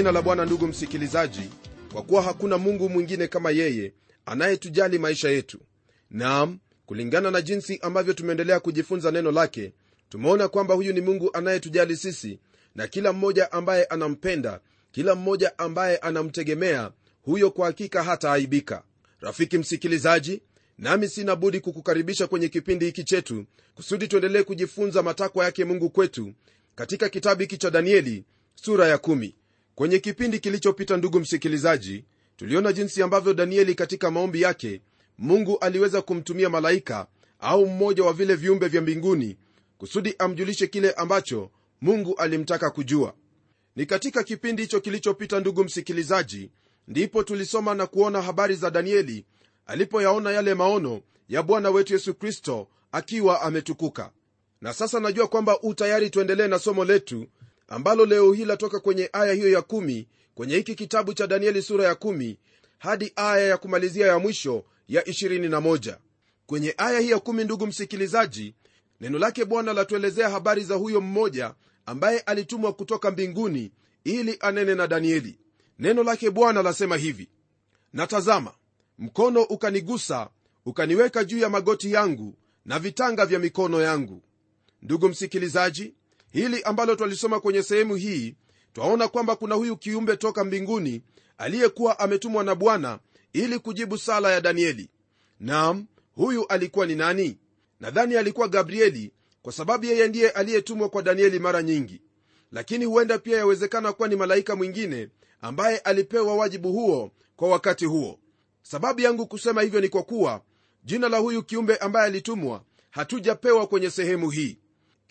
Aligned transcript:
jina 0.00 0.12
la 0.12 0.22
bwana 0.22 0.44
ndugu 0.46 0.66
msikilizaji 0.66 1.50
kwa 1.92 2.02
kuwa 2.02 2.22
hakuna 2.22 2.58
mungu 2.58 2.88
mwingine 2.88 3.28
kama 3.28 3.50
yeye 3.50 3.92
anayetujali 4.26 4.98
maisha 4.98 5.30
yetu 5.30 5.58
naam 6.10 6.58
kulingana 6.86 7.30
na 7.30 7.42
jinsi 7.42 7.78
ambavyo 7.82 8.14
tumeendelea 8.14 8.60
kujifunza 8.60 9.10
neno 9.10 9.30
lake 9.32 9.72
tumeona 10.08 10.48
kwamba 10.48 10.74
huyu 10.74 10.92
ni 10.92 11.00
mungu 11.00 11.30
anayetujali 11.32 11.96
sisi 11.96 12.38
na 12.74 12.86
kila 12.86 13.12
mmoja 13.12 13.52
ambaye 13.52 13.84
anampenda 13.84 14.60
kila 14.92 15.14
mmoja 15.14 15.58
ambaye 15.58 15.96
anamtegemea 15.96 16.90
huyo 17.22 17.50
kwa 17.50 17.66
hakika 17.66 18.02
hataaibika 18.02 18.82
rafiki 19.20 19.58
msikilizaji 19.58 20.42
nami 20.78 21.08
sina 21.08 21.36
budi 21.36 21.60
kukukaribisha 21.60 22.26
kwenye 22.26 22.48
kipindi 22.48 22.84
hiki 22.86 23.04
chetu 23.04 23.44
kusudi 23.74 24.08
tuendelee 24.08 24.42
kujifunza 24.42 25.02
matakwa 25.02 25.44
yake 25.44 25.64
mungu 25.64 25.90
kwetu 25.90 26.32
katika 26.74 27.08
kitabu 27.08 27.40
hiki 27.40 27.56
cha 27.58 27.70
danieli 27.70 28.24
sura 28.54 28.88
ya 28.88 28.98
kumi. 28.98 29.34
Kwenye 29.80 29.98
kipindi 29.98 30.38
kilichopita 30.40 30.96
ndugu 30.96 31.20
msikilizaji 31.20 32.04
tuliona 32.36 32.72
jinsi 32.72 33.02
ambavyo 33.02 33.34
danieli 33.34 33.74
katika 33.74 34.10
maombi 34.10 34.42
yake 34.42 34.80
mungu 35.18 35.58
aliweza 35.58 36.02
kumtumia 36.02 36.50
malaika 36.50 37.06
au 37.38 37.66
mmoja 37.66 38.04
wa 38.04 38.12
vile 38.12 38.34
viumbe 38.34 38.68
vya 38.68 38.80
mbinguni 38.80 39.36
kusudi 39.78 40.14
amjulishe 40.18 40.66
kile 40.66 40.92
ambacho 40.92 41.50
mungu 41.80 42.14
alimtaka 42.14 42.70
kujua. 42.70 43.14
Ni 43.76 43.86
katika 43.86 44.22
kipindi 44.22 44.62
hicho 44.62 44.80
kilichopita 44.80 45.40
ndugu 45.40 45.64
msikilizaji 45.64 46.50
ndipo 46.88 47.22
tulisoma 47.22 47.74
na 47.74 47.86
kuona 47.86 48.22
habari 48.22 48.54
za 48.54 48.70
danieli 48.70 49.24
alipoyaona 49.66 50.30
yale 50.32 50.54
maono 50.54 51.00
ya 51.28 51.42
bwana 51.42 51.70
wetu 51.70 51.92
yesu 51.92 52.14
kristo 52.14 52.68
akiwa 52.92 53.42
ametukuka. 53.42 54.10
Na 54.60 54.72
sasa 54.72 55.00
najua 55.00 55.26
kwamba 55.28 55.60
u 55.62 55.74
tayari 55.74 56.10
tuendelee 56.10 56.48
na 56.48 56.58
somo 56.58 56.84
letu 56.84 57.26
ambalo 57.70 58.06
leo 58.06 58.32
hii 58.32 58.44
latoka 58.44 58.80
kwenye 58.80 59.10
aya 59.12 59.32
hiyo 59.32 59.50
ya 59.50 59.62
kumi 59.62 60.08
kwenye 60.34 60.56
hiki 60.56 60.74
kitabu 60.74 61.14
cha 61.14 61.26
danieli 61.26 61.62
sura 61.62 61.84
ya 61.84 61.94
kumi 61.94 62.38
hadi 62.78 63.12
aya 63.16 63.46
ya 63.46 63.56
kumalizia 63.56 64.06
ya 64.06 64.18
mwisho 64.18 64.64
ya 64.88 65.02
21 65.02 65.96
kwenye 66.46 66.74
aya 66.76 67.00
hii 67.00 67.10
ya 67.10 67.18
kumi 67.18 67.44
ndugu 67.44 67.66
msikilizaji 67.66 68.54
neno 69.00 69.18
lake 69.18 69.44
bwana 69.44 69.72
latuelezea 69.72 70.30
habari 70.30 70.64
za 70.64 70.74
huyo 70.74 71.00
mmoja 71.00 71.54
ambaye 71.86 72.18
alitumwa 72.20 72.72
kutoka 72.72 73.10
mbinguni 73.10 73.72
ili 74.04 74.36
anene 74.40 74.74
na 74.74 74.86
danieli. 74.86 75.38
Neno 75.78 76.02
lake 76.02 76.30
bwana 76.30 76.62
lasema 76.62 76.96
hivi 76.96 77.28
natazama 77.92 78.54
mkono 78.98 79.42
ukanigusa 79.42 80.30
ukaniweka 80.66 81.24
juu 81.24 81.38
ya 81.38 81.48
magoti 81.48 81.92
yangu 81.92 82.34
na 82.64 82.78
vitanga 82.78 83.26
vya 83.26 83.38
mikono 83.38 83.80
yangu. 83.82 84.22
Ndugu 84.82 85.08
msikilizaji 85.08 85.94
hili 86.30 86.62
ambalo 86.62 86.96
twalisoma 86.96 87.40
kwenye 87.40 87.62
sehemu 87.62 87.94
hii 87.94 88.34
twaona 88.72 89.08
kwamba 89.08 89.36
kuna 89.36 89.54
huyu 89.54 89.76
kiumbe 89.76 90.16
toka 90.16 90.44
mbinguni 90.44 91.02
aliyekuwa 91.38 91.98
ametumwa 91.98 92.44
na 92.44 92.54
bwana 92.54 92.98
ili 93.32 93.58
kujibu 93.58 93.98
sala 93.98 94.32
ya 94.32 94.40
danieli. 94.40 94.88
Nam 95.40 95.86
huyu 96.14 96.46
alikuwa 96.46 96.86
ni 96.86 96.94
nani? 96.94 97.38
Nadhani 97.80 98.16
alikuwa 98.16 98.48
gabrieli 98.48 99.12
kwa 99.42 99.52
sababu 99.52 99.84
yeye 99.84 100.08
ndiye 100.08 100.30
aliyetumwa 100.30 100.88
kwa 100.88 101.02
danieli 101.02 101.38
mara 101.38 101.62
nyingi. 101.62 102.00
Lakini 102.52 102.84
huenda 102.84 103.18
pia 103.18 103.36
yawezekana 103.38 103.92
kuwa 103.92 104.08
ni 104.08 104.16
malaika 104.16 104.56
mwingine 104.56 105.08
ambaye 105.40 105.78
alipewa 105.78 106.36
wajibu 106.36 106.72
huo 106.72 107.10
kwa 107.36 107.48
wakati 107.48 107.84
huo. 107.84 108.18
Sababu 108.62 109.00
yangu 109.00 109.26
kusema 109.26 109.62
hivyo 109.62 109.80
ni 109.80 109.88
kwa 109.88 110.02
kuwa 110.02 110.42
jina 110.84 111.08
la 111.08 111.18
huyu 111.18 111.42
kiumbe 111.42 111.76
ambaye 111.76 112.06
alitumwa 112.06 112.62
hatujapewa 112.90 113.66
kwenye 113.66 113.90
sehemu 113.90 114.30
hii 114.30 114.58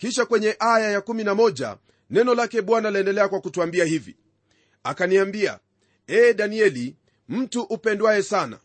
kisha 0.00 0.26
kwenye 0.26 0.56
aya 0.58 0.90
ya 0.90 1.00
11 1.00 1.76
neno 2.10 2.34
lake 2.34 2.62
bwana 2.62 2.90
laendelea 2.90 3.28
kwa 3.28 3.40
kutwambia 3.40 3.84
hivi. 3.84 4.16
Akaniambia 4.84 5.58
ee 6.08 6.32
danieli 6.34 6.96
mtu 7.28 7.62
upendwaye 7.62 8.22
sana 8.22 8.58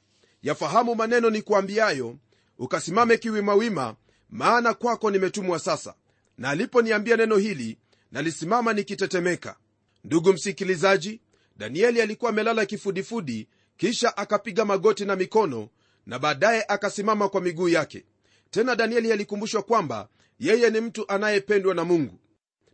yafahamu 0.44 0.95
maneno 0.95 1.29
ni 1.29 1.41
kuambiayo 1.41 2.18
ukasimame 2.57 3.18
kiwimawima 3.18 3.95
maana 4.29 4.74
kwako 4.74 5.12
nimetumwa 5.12 5.59
sasa. 5.59 5.94
Na 6.38 6.50
aliponiambia 6.50 7.18
neno 7.18 7.38
hili 7.38 7.78
nalisimama 8.12 8.74
nikitetemeka. 8.74 9.56
Ndugu 10.03 10.34
msikilizaji 10.34 11.22
danieli 11.57 12.01
alikuwa 12.01 12.31
amelala 12.31 12.66
kifudifudi 12.66 13.47
kisha 13.78 14.18
akapiga 14.18 14.66
magoti 14.66 15.06
na 15.06 15.16
mikono 15.16 15.69
na 16.06 16.19
baadaye 16.19 16.66
akasimama 16.68 17.29
kwa 17.29 17.41
miguu 17.41 17.69
yake. 17.69 18.06
Tena 18.51 18.75
danieli 18.75 19.12
alikumbushwa 19.12 19.62
kwamba 19.63 20.07
yeye 20.40 20.69
ni 20.69 20.81
mtu 20.81 21.06
anayependwa 21.12 21.75
na 21.75 21.84
mungu. 21.85 22.19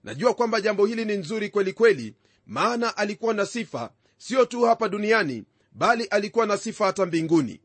Najua 0.03 0.33
kwamba 0.33 0.61
jambo 0.61 0.85
hili 0.85 1.05
ni 1.05 1.17
nzuri 1.17 1.49
kweli 1.49 1.73
kweli 1.73 2.15
maana 2.45 2.97
alikuwa 2.97 3.33
na 3.33 3.45
sifa 3.45 3.91
sio 4.17 4.45
tu 4.45 4.61
hapa 4.63 4.89
duniani 4.89 5.43
bali 5.71 6.03
alikuwa 6.05 6.45
na 6.45 6.57
sifa 6.57 6.85
hata 6.85 7.05
mbinguni. 7.05 7.61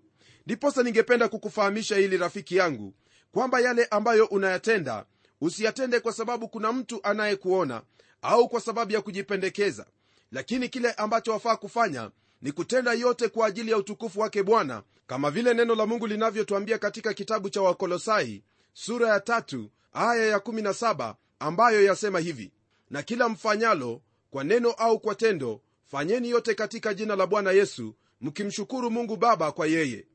Ndiposa 0.47 0.83
ningependa 0.83 1.29
kukufahamisha 1.29 1.97
hili 1.97 2.17
rafiki 2.17 2.57
yangu 2.57 2.95
kwamba 3.33 3.61
yale 3.61 3.85
ambayo 3.85 4.25
unayatenda 4.27 5.07
usiyatende 5.41 6.01
kwa 6.01 6.13
sababu 6.13 6.49
kuna 6.49 6.73
mtu 6.73 7.01
anayekuona 7.03 7.83
au 8.23 8.49
kwa 8.49 8.61
sababu 8.61 8.93
ya 8.93 9.01
kujipendekeza. 9.01 9.87
Lakini 10.33 10.69
kile 10.69 10.93
ambacho 10.93 11.33
wafaa 11.33 11.57
kufanya 11.57 12.11
ni 12.43 12.53
kutenda 12.53 12.93
yote 12.93 13.29
kwa 13.29 13.47
ajili 13.47 13.71
ya 13.71 13.77
utukufu 13.79 14.21
wake 14.21 14.43
bwana 14.43 14.83
kama 15.07 15.31
vile 15.31 15.55
neno 15.55 15.75
la 15.75 15.87
mungu 15.87 16.07
linavyotwambia 16.07 16.79
katika 16.79 17.15
kitabu 17.15 17.51
cha 17.51 17.63
wakolosai 17.63 18.43
sura 18.73 19.09
ya 19.09 19.21
tatu 19.21 19.71
aya 19.97 20.27
ya 20.27 20.39
17 20.39 21.15
ambayo 21.39 21.85
yasema 21.85 22.19
hivi 22.21 22.53
na 22.91 23.03
kila 23.03 23.29
mfanyalo 23.29 24.03
kwa 24.31 24.45
neno 24.45 24.71
au 24.71 25.01
kwa 25.01 25.15
tendo 25.15 25.61
fanyeni 25.87 26.31
yote 26.31 26.55
katika 26.55 26.95
jina 26.95 27.17
la 27.17 27.27
bwana 27.27 27.53
yesu 27.53 27.95
mkimshukuru 28.21 28.91
mungu 28.91 29.17
baba 29.17 29.53
kwa 29.53 29.67
yeye. 29.67 30.07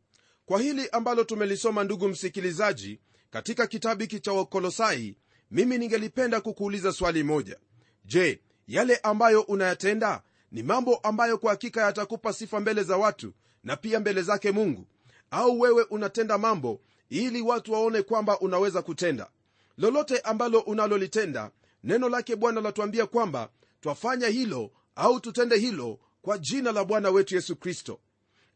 Kwa 0.45 0.61
hili 0.61 0.89
ambalo 0.89 1.23
tumelisoma 1.23 1.83
ndugu 1.83 2.07
msikilizaji 2.07 2.99
katika 3.29 3.67
kitabu 3.67 4.01
hiki 4.01 4.19
cha 4.19 4.33
wakolosai 4.33 5.17
mimi 5.51 5.77
ningelipenda 5.77 6.41
kukuuliza 6.41 6.91
swali 6.91 7.23
moja. 7.23 7.57
Je 8.05 8.41
yale 8.67 8.95
ambayo 8.97 9.41
unayatenda 9.41 10.21
ni 10.51 10.63
mambo 10.63 10.95
ambayo 10.95 11.37
kwa 11.37 11.51
hakika 11.51 11.81
yatakupa 11.81 12.33
sifa 12.33 12.59
mbele 12.59 12.83
za 12.83 12.97
watu 12.97 13.33
na 13.63 13.75
pia 13.77 13.99
mbele 13.99 14.21
zake 14.21 14.51
mungu? 14.51 14.87
Au 15.31 15.59
wewe 15.59 15.83
unatenda 15.83 16.37
mambo 16.37 16.81
ili 17.09 17.41
watu 17.41 17.73
waone 17.73 18.01
kwamba 18.01 18.39
unaweza 18.39 18.81
kutenda 18.81 19.29
lolote 19.77 20.19
ambalo 20.19 20.59
unalolitenda 20.59 21.51
neno 21.83 22.09
lake 22.09 22.35
bwana 22.35 22.61
latuambia 22.61 23.05
kwamba 23.05 23.49
twafanya 23.81 24.27
hilo 24.27 24.71
au 24.95 25.19
tutende 25.19 25.57
hilo 25.57 25.99
kwa 26.21 26.37
jina 26.37 26.71
la 26.71 26.85
bwana 26.85 27.09
wetu 27.09 27.35
yesu 27.35 27.55
kristo. 27.55 27.99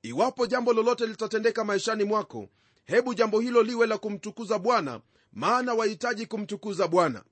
Iwapo 0.01 0.45
jambo 0.47 0.73
lolote 0.73 1.07
litatendeka 1.07 1.63
maishani 1.63 2.03
mwako 2.03 2.49
hebu 2.85 3.13
jambo 3.13 3.39
hilo 3.39 3.63
liwe 3.63 3.87
la 3.87 3.97
kumtukuza 3.97 4.59
bwana 4.59 5.01
maana 5.33 5.73
wahitaji 5.73 6.25
kumtukuza 6.25 6.87
bwana. 6.87 7.23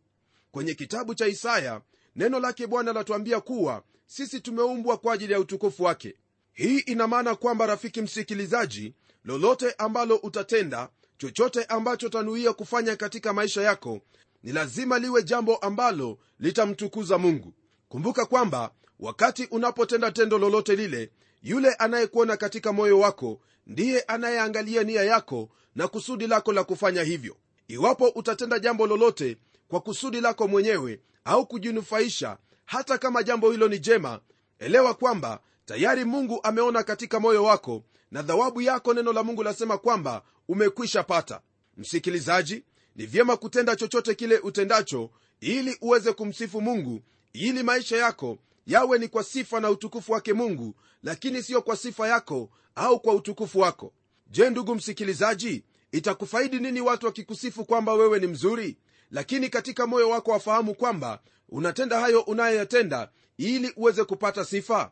Kwenye 0.52 0.74
kitabu 0.74 1.16
cha 1.16 1.28
isaya 1.28 1.82
neno 2.16 2.40
lake 2.40 2.68
bwana 2.68 2.94
latuambia 2.94 3.42
kuwa 3.42 3.84
sisi 4.06 4.40
tumeumbwa 4.42 4.98
kwa 4.98 5.14
ajili 5.14 5.34
ya 5.34 5.40
utukufu 5.40 5.84
wake. 5.84 6.16
Hii 6.54 6.80
ina 6.80 7.08
maana 7.08 7.36
kwamba 7.36 7.66
rafiki 7.66 8.02
msikilizaji 8.02 8.94
lolote 9.26 9.72
ambalo 9.72 10.16
utatenda 10.16 10.90
chochote 11.18 11.64
ambacho 11.64 12.10
tanuia 12.10 12.54
kufanya 12.54 12.96
katika 12.96 13.34
maisha 13.34 13.62
yako 13.62 14.00
ni 14.44 14.52
lazima 14.52 15.00
liwe 15.00 15.24
jambo 15.24 15.56
ambalo 15.56 16.18
litamtukuza 16.40 17.18
mungu. 17.18 17.54
Kumbuka 17.90 18.26
kwamba 18.26 18.72
wakati 19.00 19.46
unapotenda 19.46 20.12
tendo 20.12 20.38
lolote 20.38 20.76
lile 20.76 21.12
yule 21.44 21.74
anayekuona 21.74 22.38
katika 22.38 22.74
moyo 22.74 23.00
wako 23.00 23.40
ndiye 23.68 24.02
anayeangalia 24.02 24.84
nia 24.84 25.04
yako 25.04 25.50
na 25.76 25.88
kusudi 25.88 26.28
lako 26.28 26.54
la 26.54 26.64
kufanya 26.64 27.04
hivyo. 27.04 27.38
Iwapo 27.68 28.08
utatenda 28.08 28.60
jambo 28.60 28.88
lolote 28.88 29.38
kwa 29.68 29.80
kusudi 29.82 30.22
lako 30.22 30.48
mwenyewe 30.48 31.00
au 31.26 31.46
kujinufaisha 31.48 32.38
hata 32.66 32.98
kama 32.98 33.24
jambo 33.24 33.52
hilo 33.52 33.68
ni 33.68 33.80
jema 33.80 34.20
elewa 34.60 34.94
kwamba 34.94 35.40
tayari 35.66 36.06
mungu 36.06 36.40
ameona 36.44 36.84
katika 36.84 37.20
moyo 37.20 37.44
wako 37.44 37.84
na 38.14 38.22
dhawabu 38.22 38.62
yako 38.62 38.94
neno 38.94 39.14
la 39.14 39.24
mungu 39.24 39.44
lasema 39.44 39.78
kwamba 39.78 40.24
umekwisha 40.48 41.04
pata. 41.04 41.42
Msikilizaji 41.78 42.64
ni 42.96 43.06
vyema 43.06 43.38
kutenda 43.38 43.76
chochote 43.76 44.16
kile 44.16 44.38
utendacho 44.40 45.10
ili 45.42 45.78
uweze 45.82 46.14
kumsifu 46.14 46.62
mungu 46.62 47.02
ili 47.34 47.64
maisha 47.64 47.98
yako 47.98 48.38
yawe 48.66 48.98
ni 49.00 49.08
kwa 49.08 49.24
sifa 49.24 49.60
na 49.60 49.70
utukufu 49.70 50.12
wake 50.12 50.34
mungu 50.34 50.76
lakini 51.04 51.44
siyo 51.44 51.62
kwa 51.62 51.78
sifa 51.78 52.08
yako 52.08 52.50
au 52.76 53.00
kwa 53.00 53.14
utukufu 53.14 53.60
wako. 53.60 53.94
Je 54.28 54.50
ndugu 54.50 54.76
msikilizaji 54.76 55.64
itakufaidi 55.92 56.60
nini 56.60 56.82
watu 56.82 57.06
wakikusifu 57.06 57.66
kwamba 57.66 57.94
wewe 57.94 58.20
ni 58.20 58.28
mzuri? 58.28 58.78
Lakini 59.12 59.50
katika 59.50 59.88
moyo 59.88 60.10
wako 60.10 60.32
wafahamu 60.32 60.76
kwamba 60.76 61.20
unatenda 61.50 62.00
hayo 62.00 62.22
unayoyatenda 62.22 63.10
ili 63.38 63.74
uweze 63.76 64.04
kupata 64.04 64.46
sifa? 64.46 64.92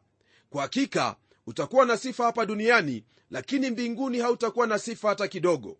Kwa 0.50 0.62
hakika 0.62 1.16
utakuwa 1.48 1.86
na 1.86 1.98
sifa 1.98 2.24
hapa 2.24 2.46
duniani 2.46 3.04
lakini 3.32 3.70
mbinguni 3.70 4.20
hautakuwa 4.20 4.68
na 4.68 4.80
sifa 4.80 5.10
hata 5.10 5.28
kidogo. 5.28 5.78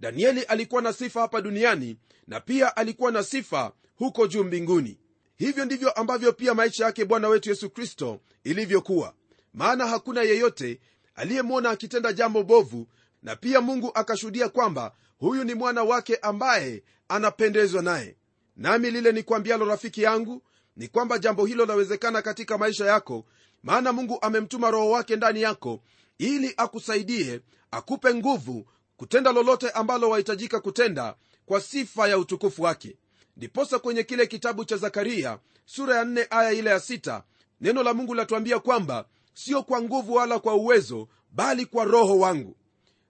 Danieli 0.00 0.42
alikuwa 0.42 0.82
na 0.82 0.92
sifa 0.92 1.20
hapa 1.20 1.40
duniani 1.40 1.96
na 2.26 2.40
pia 2.40 2.76
alikuwa 2.76 3.12
na 3.12 3.22
sifa 3.22 3.72
huko 3.96 4.26
juu 4.26 4.44
mbinguni. 4.44 4.98
Hivyo 5.36 5.64
ndivyo 5.64 5.90
ambavyo 5.90 6.32
pia 6.32 6.54
maisha 6.54 6.84
yake 6.84 7.04
bwana 7.04 7.28
wetu 7.28 7.48
yesu 7.48 7.70
kristo 7.70 8.20
ilivyokuwa. 8.44 9.14
Maana 9.54 9.86
hakuna 9.86 10.22
yeyote 10.22 10.80
aliyemwona 11.14 11.70
akitenda 11.70 12.12
jambo 12.12 12.42
bovu 12.42 12.86
na 13.22 13.36
pia 13.36 13.60
mungu 13.60 13.90
akashuhudia 13.94 14.48
kwamba 14.48 14.94
huyu 15.18 15.44
ni 15.44 15.54
mwana 15.54 15.82
wake 15.82 16.16
ambaye 16.16 16.82
anapendezwa 17.08 17.82
naye. 17.82 18.16
Nami 18.56 18.90
lile 18.90 19.12
ni 19.12 19.22
kwambialo 19.22 19.64
rafiki 19.64 20.02
yangu 20.02 20.42
ni 20.76 20.88
kwamba 20.88 21.18
jambo 21.18 21.46
hilo 21.46 21.66
lawezekana 21.66 22.22
katika 22.22 22.58
maisha 22.58 22.86
yako 22.86 23.24
maana 23.62 23.92
mungu 23.92 24.18
amemtuma 24.22 24.70
roho 24.70 24.90
wake 24.90 25.16
ndani 25.16 25.42
yako 25.42 25.80
ili 26.18 26.54
akusaidie 26.56 27.40
akupe 27.70 28.14
nguvu 28.14 28.66
kutenda 28.96 29.32
lolote 29.32 29.70
ambalo 29.70 30.10
wahitajika 30.10 30.60
kutenda 30.60 31.14
kwa 31.46 31.60
sifa 31.60 32.08
ya 32.08 32.18
utukufu 32.18 32.62
wake. 32.62 32.96
Ndiposa 33.36 33.78
kwenye 33.78 34.02
kile 34.02 34.26
kitabu 34.26 34.64
cha 34.64 34.76
zakaria 34.76 35.38
sura 35.64 35.96
ya 35.96 36.04
4 36.04 36.26
aya 36.30 36.52
ile 36.52 36.70
ya 36.70 36.78
6 36.78 37.22
neno 37.60 37.82
la 37.82 37.94
mungu 37.94 38.14
latuambia 38.14 38.58
kwamba 38.58 39.04
sio 39.34 39.62
kwa 39.62 39.82
nguvu 39.82 40.14
wala 40.14 40.38
kwa 40.38 40.54
uwezo 40.54 41.08
bali 41.30 41.66
kwa 41.66 41.84
roho 41.84 42.18
wangu. 42.18 42.56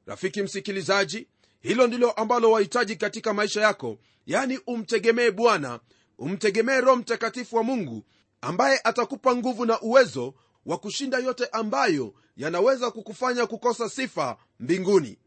Rafiki 0.06 0.43
msikilizaji 0.43 1.26
hilo 1.61 1.87
ndilo 1.87 2.11
ambalo 2.11 2.50
wahitaji 2.50 2.97
katika 2.97 3.32
maisha 3.35 3.61
yako 3.61 3.99
yani 4.26 4.59
umtegemee 4.67 5.31
bwana 5.31 5.81
umtegemee 6.22 6.80
roho 6.80 6.96
mtakatifu 6.96 7.56
wa 7.56 7.62
mungu 7.62 8.04
ambaye 8.40 8.80
atakupa 8.84 9.36
nguvu 9.36 9.66
na 9.66 9.80
uwezo 9.80 10.34
wa 10.66 10.78
kushinda 10.78 11.19
yote 11.19 11.46
ambayo 11.52 12.14
yanaweza 12.36 12.90
kukufanya 12.90 13.46
kukosa 13.46 13.88
sifa 13.88 14.36
mbinguni. 14.60 15.19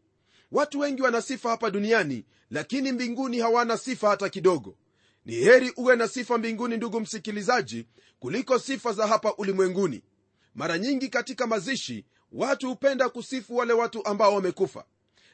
Watu 0.51 0.80
wengi 0.80 1.01
wana 1.01 1.21
sifa 1.21 1.50
hapa 1.50 1.71
duniani 1.71 2.25
lakini 2.50 2.92
mbinguni 2.92 3.39
hawana 3.39 3.77
sifa 3.77 4.09
hata 4.09 4.30
kidogo. 4.30 4.77
Ni 5.25 5.33
heri 5.36 5.74
uwe 5.77 5.95
na 5.95 6.07
sifa 6.07 6.38
mbinguni 6.38 6.77
ndugu 6.77 7.00
msikilizaji 7.00 7.86
kuliko 8.19 8.59
sifa 8.59 8.94
za 8.94 9.07
hapa 9.07 9.33
ulimwenguni. 9.38 10.03
Mara 10.56 10.77
nyingi 10.77 11.09
katika 11.09 11.48
mazishi 11.48 12.06
watu 12.31 12.69
hupenda 12.69 13.09
kusifu 13.09 13.56
wale 13.56 13.74
watu 13.74 14.06
ambao 14.06 14.36
wamekufa. 14.36 14.86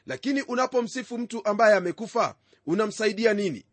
Lakini 0.06 0.42
unapomsifu 0.42 1.18
mtu 1.18 1.44
ambaye 1.46 1.74
amekufa 1.76 2.34
unamsaidia 2.66 3.34
nini 3.34 3.64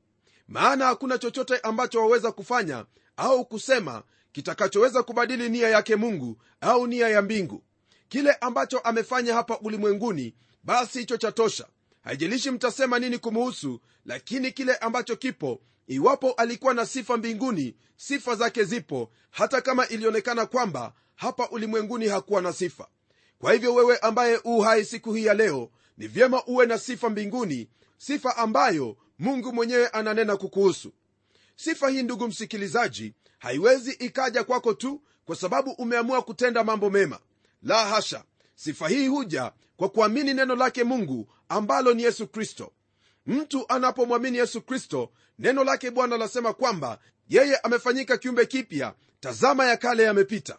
maana 0.49 0.85
hakuna 0.85 1.17
chochote 1.17 1.57
ambacho 1.57 1.99
waweza 1.99 2.31
kufanya 2.31 2.85
au 3.17 3.45
kusema 3.45 4.03
kitakachoweza 4.31 5.03
kubadili 5.03 5.49
nia 5.49 5.69
yake 5.69 5.95
mungu 5.95 6.37
au 6.61 6.87
nia 6.87 7.09
ya 7.09 7.21
mbingu. 7.21 7.63
Kile 8.09 8.31
ambacho 8.33 8.79
amefanya 8.79 9.33
hapa 9.33 9.59
ulimwenguni 9.59 10.35
basi 10.63 10.99
hicho 10.99 11.17
cha 11.17 11.31
tosha 11.31 11.67
haijalishi 12.01 12.51
mtasema 12.51 12.99
nini 12.99 13.17
kumuhusu 13.17 13.81
lakini 14.05 14.51
kile 14.51 14.75
ambacho 14.75 15.15
kipo 15.15 15.61
iwapo 15.87 16.31
alikuwa 16.31 16.73
na 16.73 16.85
sifa 16.85 17.17
mbinguni 17.17 17.75
sifa 17.97 18.35
zake 18.35 18.63
zipo 18.63 19.11
hata 19.31 19.61
kama 19.61 19.87
ilionekana 19.87 20.45
kwamba 20.45 20.93
hapa 21.15 21.49
ulimwenguni 21.49 22.07
hakuwa 22.07 22.41
na 22.41 22.53
sifa. 22.53 22.87
Kwa 23.39 23.53
hivyo 23.53 23.75
wewe 23.75 23.97
ambaye 23.97 24.39
u 24.43 24.59
hai 24.59 24.85
siku 24.85 25.13
hii 25.13 25.25
ya 25.25 25.33
leo 25.33 25.69
ni 25.97 26.07
vyema 26.07 26.45
uwe 26.45 26.65
na 26.65 26.77
sifa 26.77 27.09
mbinguni 27.09 27.69
sifa 27.97 28.37
ambayo 28.37 28.97
mungu 29.19 29.53
mwenyewe 29.53 29.87
ananena 29.87 30.37
kukuhusu. 30.37 30.93
Sifa 31.55 31.89
hii 31.89 32.03
ndugu 32.03 32.27
msikilizaji 32.27 33.13
haiwezi 33.39 33.91
ikaja 33.91 34.43
kwako 34.43 34.73
tu 34.73 35.01
kwa 35.25 35.35
sababu 35.35 35.71
umeamua 35.71 36.21
kutenda 36.21 36.63
mambo 36.63 36.89
mema. 36.89 37.19
La 37.63 37.85
hasha! 37.85 38.23
Sifa 38.55 38.87
hii 38.89 39.07
huja 39.07 39.51
kwa 39.77 39.89
kuamini 39.89 40.33
neno 40.33 40.55
lake 40.55 40.83
mungu 40.83 41.31
ambalo 41.49 41.93
ni 41.93 42.03
yesu 42.03 42.27
kristo. 42.27 42.71
Mtu 43.25 43.65
anapomwamini 43.69 44.37
yesu 44.37 44.61
kristo 44.61 45.11
neno 45.39 45.63
lake 45.63 45.91
bwana 45.91 46.17
lasema 46.17 46.53
kwamba 46.53 46.99
yeye 47.29 47.57
amefanyika 47.57 48.17
kiumbe 48.17 48.45
kipya. 48.45 48.93
Tazama 49.19 49.65
ya 49.65 49.77
kale 49.77 50.03
yamepita. 50.03 50.57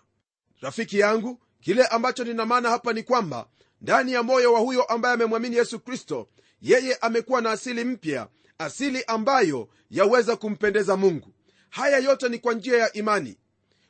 Rafiki 0.61 0.99
yangu 0.99 1.41
kile 1.61 1.87
ambacho 1.87 2.25
nina 2.25 2.47
maana 2.47 2.71
hapa 2.71 2.93
ni 2.93 3.03
kwamba 3.03 3.49
ndani 3.81 4.13
ya 4.13 4.23
moyo 4.23 4.53
wa 4.53 4.61
huyo 4.61 4.83
ambaye 4.85 5.15
amemwamini 5.15 5.57
yesu 5.57 5.81
kristo 5.81 6.29
yeye 6.63 6.95
amekuwa 6.95 7.41
na 7.41 7.51
asili 7.51 7.85
mpya 7.85 8.29
asili 8.65 9.05
ambayo 9.07 9.69
yaweza 9.91 10.37
kumpendeza 10.37 10.97
mungu. 10.97 11.35
Haya 11.71 11.99
yote 11.99 12.29
ni 12.29 12.39
kwa 12.39 12.55
njia 12.55 12.79
ya 12.79 12.93
imani. 12.93 13.39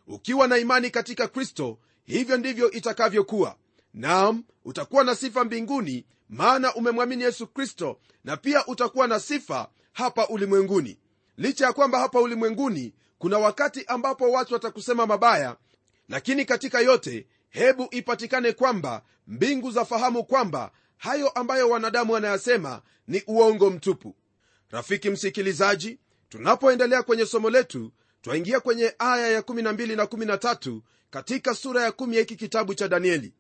Ukiwa 0.06 0.49
na 0.49 0.58
imani 0.58 0.90
katika 0.90 1.28
kristo 1.28 1.78
hivyo 2.05 2.37
ndivyo 2.37 2.70
itakavyokuwa. 2.70 3.56
Nam 3.94 4.44
utakuwa 4.64 5.05
na 5.05 5.14
sifa 5.14 5.44
mbinguni 5.44 6.06
maana 6.28 6.75
umemwamini 6.75 7.22
yesu 7.22 7.46
kristo 7.46 8.00
na 8.25 8.37
pia 8.37 8.67
utakuwa 8.67 9.06
na 9.06 9.20
sifa 9.20 9.69
hapa 9.93 10.28
ulimwenguni. 10.28 10.99
Licha 11.37 11.67
ya 11.67 11.72
kwamba 11.72 11.99
hapa 11.99 12.20
ulimwenguni 12.20 12.94
kuna 13.19 13.38
wakati 13.38 13.84
ambapo 13.87 14.31
watu 14.31 14.55
watakusema 14.55 15.06
mabaya 15.06 15.56
lakini 16.08 16.44
katika 16.44 16.81
yote 16.81 17.26
hebu 17.50 17.88
ipatikane 17.90 18.52
kwamba 18.52 19.02
mbingu 19.26 19.70
zafahamu 19.70 20.25
kwamba 20.25 20.72
hayo 20.96 21.28
ambayo 21.28 21.70
wanadamu 21.70 22.12
wanayasema 22.12 22.82
ni 23.08 23.22
uongo 23.26 23.70
mtupu 23.70 24.14
rafiki 24.70 25.11
msikilizaji 25.11 25.99
tunapoendelea 26.28 27.02
kwenye 27.02 27.26
somo 27.26 27.50
letu 27.50 27.93
twaingia 28.22 28.61
kwenye 28.61 28.94
aya 28.99 29.40
ya12 29.40 29.96
na 29.96 30.05
13 30.05 30.81
katika 31.11 31.55
sura 31.55 31.82
ya 31.82 31.90
1 31.90 32.12
ya 32.14 32.20
hiki 32.20 32.37
kitabu 32.37 32.75
cha 32.75 32.88
danieli. 32.88 33.32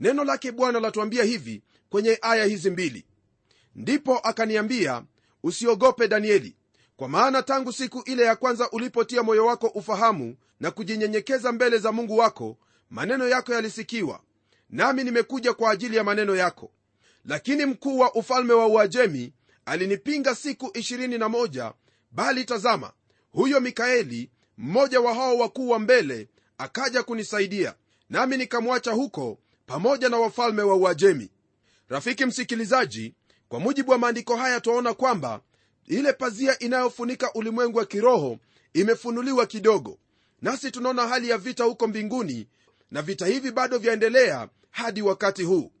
Neno 0.00 0.24
lake 0.24 0.52
bwana 0.52 0.80
latuambia 0.80 1.24
hivi 1.24 1.62
kwenye 1.90 2.18
aya 2.22 2.44
hizi 2.44 2.70
mbili. 2.70 3.06
Ndipo 3.74 4.18
akaniambia 4.18 5.02
usiogope 5.42 6.08
danieli 6.08 6.56
kwa 6.96 7.08
maana 7.08 7.42
tangu 7.42 7.72
siku 7.72 8.02
ile 8.06 8.22
ya 8.22 8.36
kwanza 8.36 8.70
ulipotia 8.70 9.22
moyo 9.22 9.46
wako 9.46 9.66
ufahamu 9.66 10.36
na 10.60 10.70
kujinyenyekeza 10.70 11.52
mbele 11.52 11.78
za 11.78 11.92
mungu 11.92 12.16
wako 12.18 12.58
maneno 12.90 13.28
yako 13.28 13.54
yalisikiwa 13.54 14.20
nami 14.70 15.04
nimekuja 15.04 15.52
kwa 15.54 15.70
ajili 15.70 15.96
ya 15.96 16.04
maneno 16.04 16.36
yako. 16.36 16.70
Lakini 17.24 17.66
mkuu 17.66 17.98
wa 17.98 18.14
ufalme 18.14 18.52
wa 18.52 18.66
uajemi 18.66 19.32
alinipinga 19.68 20.34
siku 20.34 20.66
21 20.66 21.72
bali 22.10 22.44
tazama 22.44 22.92
huyo 23.32 23.60
mikaeli 23.60 24.30
mmoja 24.58 25.00
wa 25.00 25.14
hao 25.14 25.38
wakuu 25.38 25.68
wa 25.68 25.78
mbele 25.78 26.28
akaja 26.58 27.02
kunisaidia 27.02 27.74
nami 28.10 28.36
nikamwacha 28.36 28.92
huko 28.92 29.38
pamoja 29.66 30.08
na 30.08 30.16
wafalme 30.16 30.62
wa 30.62 30.74
uajemi. 30.76 31.30
Rafiki 31.88 32.26
msikilizaji 32.26 33.14
kwa 33.48 33.60
mujibu 33.60 33.90
wa 33.90 33.98
maandiko 33.98 34.36
haya 34.36 34.60
twaona 34.60 34.94
kwamba 34.94 35.40
ile 35.86 36.12
pazia 36.12 36.58
inayofunika 36.58 37.32
ulimwengu 37.32 37.78
wa 37.78 37.86
kiroho 37.86 38.38
imefunuliwa 38.72 39.46
kidogo. 39.46 39.98
Nasi 40.42 40.70
tunaona 40.70 41.08
hali 41.08 41.28
ya 41.28 41.38
vita 41.38 41.64
huko 41.64 41.86
mbinguni 41.86 42.48
na 42.90 43.02
vita 43.02 43.26
hivi 43.26 43.50
bado 43.50 43.78
vyaendelea 43.78 44.48
hadi 44.70 45.02
wakati 45.02 45.42
huu 45.42 45.72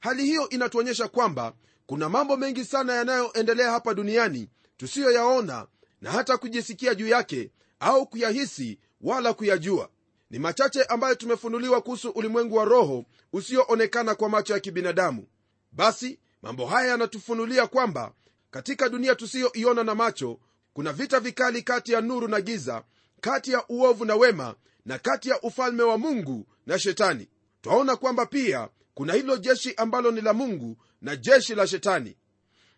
hali 0.00 0.24
hiyo 0.24 0.48
inatuonyesha 0.48 1.08
kwamba 1.08 1.52
kuna 1.86 2.08
mambo 2.08 2.36
mengi 2.36 2.64
sana 2.64 2.92
yanayoendelea 2.94 3.70
hapa 3.70 3.94
duniani 3.94 4.48
tusiyoyaona 4.76 5.66
na 6.00 6.10
hata 6.10 6.36
kujisikia 6.36 6.94
juu 6.94 7.08
yake 7.08 7.50
au 7.80 8.06
kuyahisi 8.06 8.78
wala 9.00 9.32
kuyajua. 9.32 9.88
Ni 10.30 10.38
machache 10.38 10.82
ambayo 10.84 11.14
tumefunuliwa 11.14 11.80
kuhusu 11.80 12.10
ulimwengu 12.10 12.56
wa 12.56 12.64
roho 12.64 13.04
usioonekana 13.32 14.14
kwa 14.14 14.28
macho 14.28 14.52
ya 14.52 14.60
kibinadamu. 14.60 15.26
Basi 15.72 16.18
mambo 16.42 16.66
haya 16.66 16.88
yanatufunulia 16.88 17.66
kwamba 17.66 18.12
katika 18.50 18.88
dunia 18.88 19.14
tusiyoiona 19.14 19.84
na 19.84 19.94
macho 19.94 20.38
kuna 20.72 20.92
vita 20.92 21.20
vikali 21.20 21.62
kati 21.62 21.92
ya 21.92 22.00
nuru 22.00 22.28
na 22.28 22.40
giza 22.40 22.82
kati 23.20 23.52
ya 23.52 23.64
uovu 23.68 24.04
na 24.04 24.16
wema 24.16 24.54
na 24.86 24.98
kati 24.98 25.28
ya 25.28 25.40
ufalme 25.40 25.82
wa 25.82 25.98
mungu 25.98 26.46
na 26.66 26.78
shetani. 26.78 27.28
Twaona 27.62 27.96
kwamba 27.96 28.26
pia 28.26 28.68
kuna 29.00 29.12
hilo 29.14 29.36
jeshi 29.36 29.74
ambalo 29.76 30.10
ni 30.10 30.20
la 30.20 30.32
mungu 30.32 30.76
na 31.02 31.16
jeshi 31.16 31.54
la 31.54 31.66
shetani. 31.66 32.16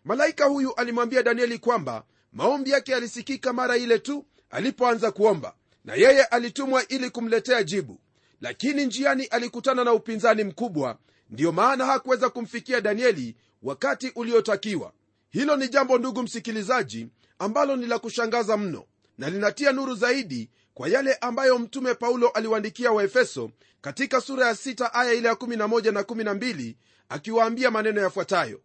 Malaika 0.05 0.45
huyu 0.45 0.73
alimwambia 0.75 1.23
danieli 1.23 1.57
kwamba 1.59 2.03
maombi 2.33 2.69
yake 2.69 2.91
yalisikika 2.91 3.53
mara 3.53 3.77
ile 3.77 3.99
tu 3.99 4.25
alipoanza 4.49 5.11
kuomba 5.11 5.55
na 5.85 5.93
yeye 5.95 6.23
alitumwa 6.23 6.87
ili 6.87 7.09
kumletea 7.09 7.63
jibu. 7.63 7.99
Lakini 8.41 8.85
njiani 8.85 9.25
alikutana 9.25 9.83
na 9.83 9.93
upinzani 9.93 10.43
mkubwa 10.43 10.97
ndiyo 11.29 11.51
maana 11.51 11.85
hakuweza 11.85 12.29
kumfikia 12.29 12.81
danieli 12.81 13.35
wakati 13.63 14.11
uliotakiwa. 14.15 14.93
Hilo 15.29 15.55
ni 15.55 15.67
jambo 15.69 15.97
ndugu 15.97 16.23
msikilizaji 16.23 17.07
ambalo 17.39 17.75
ni 17.75 17.85
la 17.87 17.99
kushangaza 17.99 18.57
mno 18.57 18.85
na 19.17 19.29
linatia 19.29 19.71
nuru 19.71 19.95
zaidi 19.95 20.49
kwa 20.73 20.89
yale 20.89 21.13
ambayo 21.15 21.59
mtume 21.59 21.93
paulo 21.93 22.29
aliwaandikia 22.29 22.91
waefeso 22.91 23.51
katika 23.81 24.21
sura 24.21 24.47
ya 24.47 24.53
6 24.53 24.89
aya 24.93 25.13
ile 25.13 25.27
ya 25.27 25.33
11 25.33 25.91
na 25.91 26.01
12 26.01 26.75
akiwaambia 27.09 27.71
maneno 27.71 28.01
yafuatayo. 28.01 28.61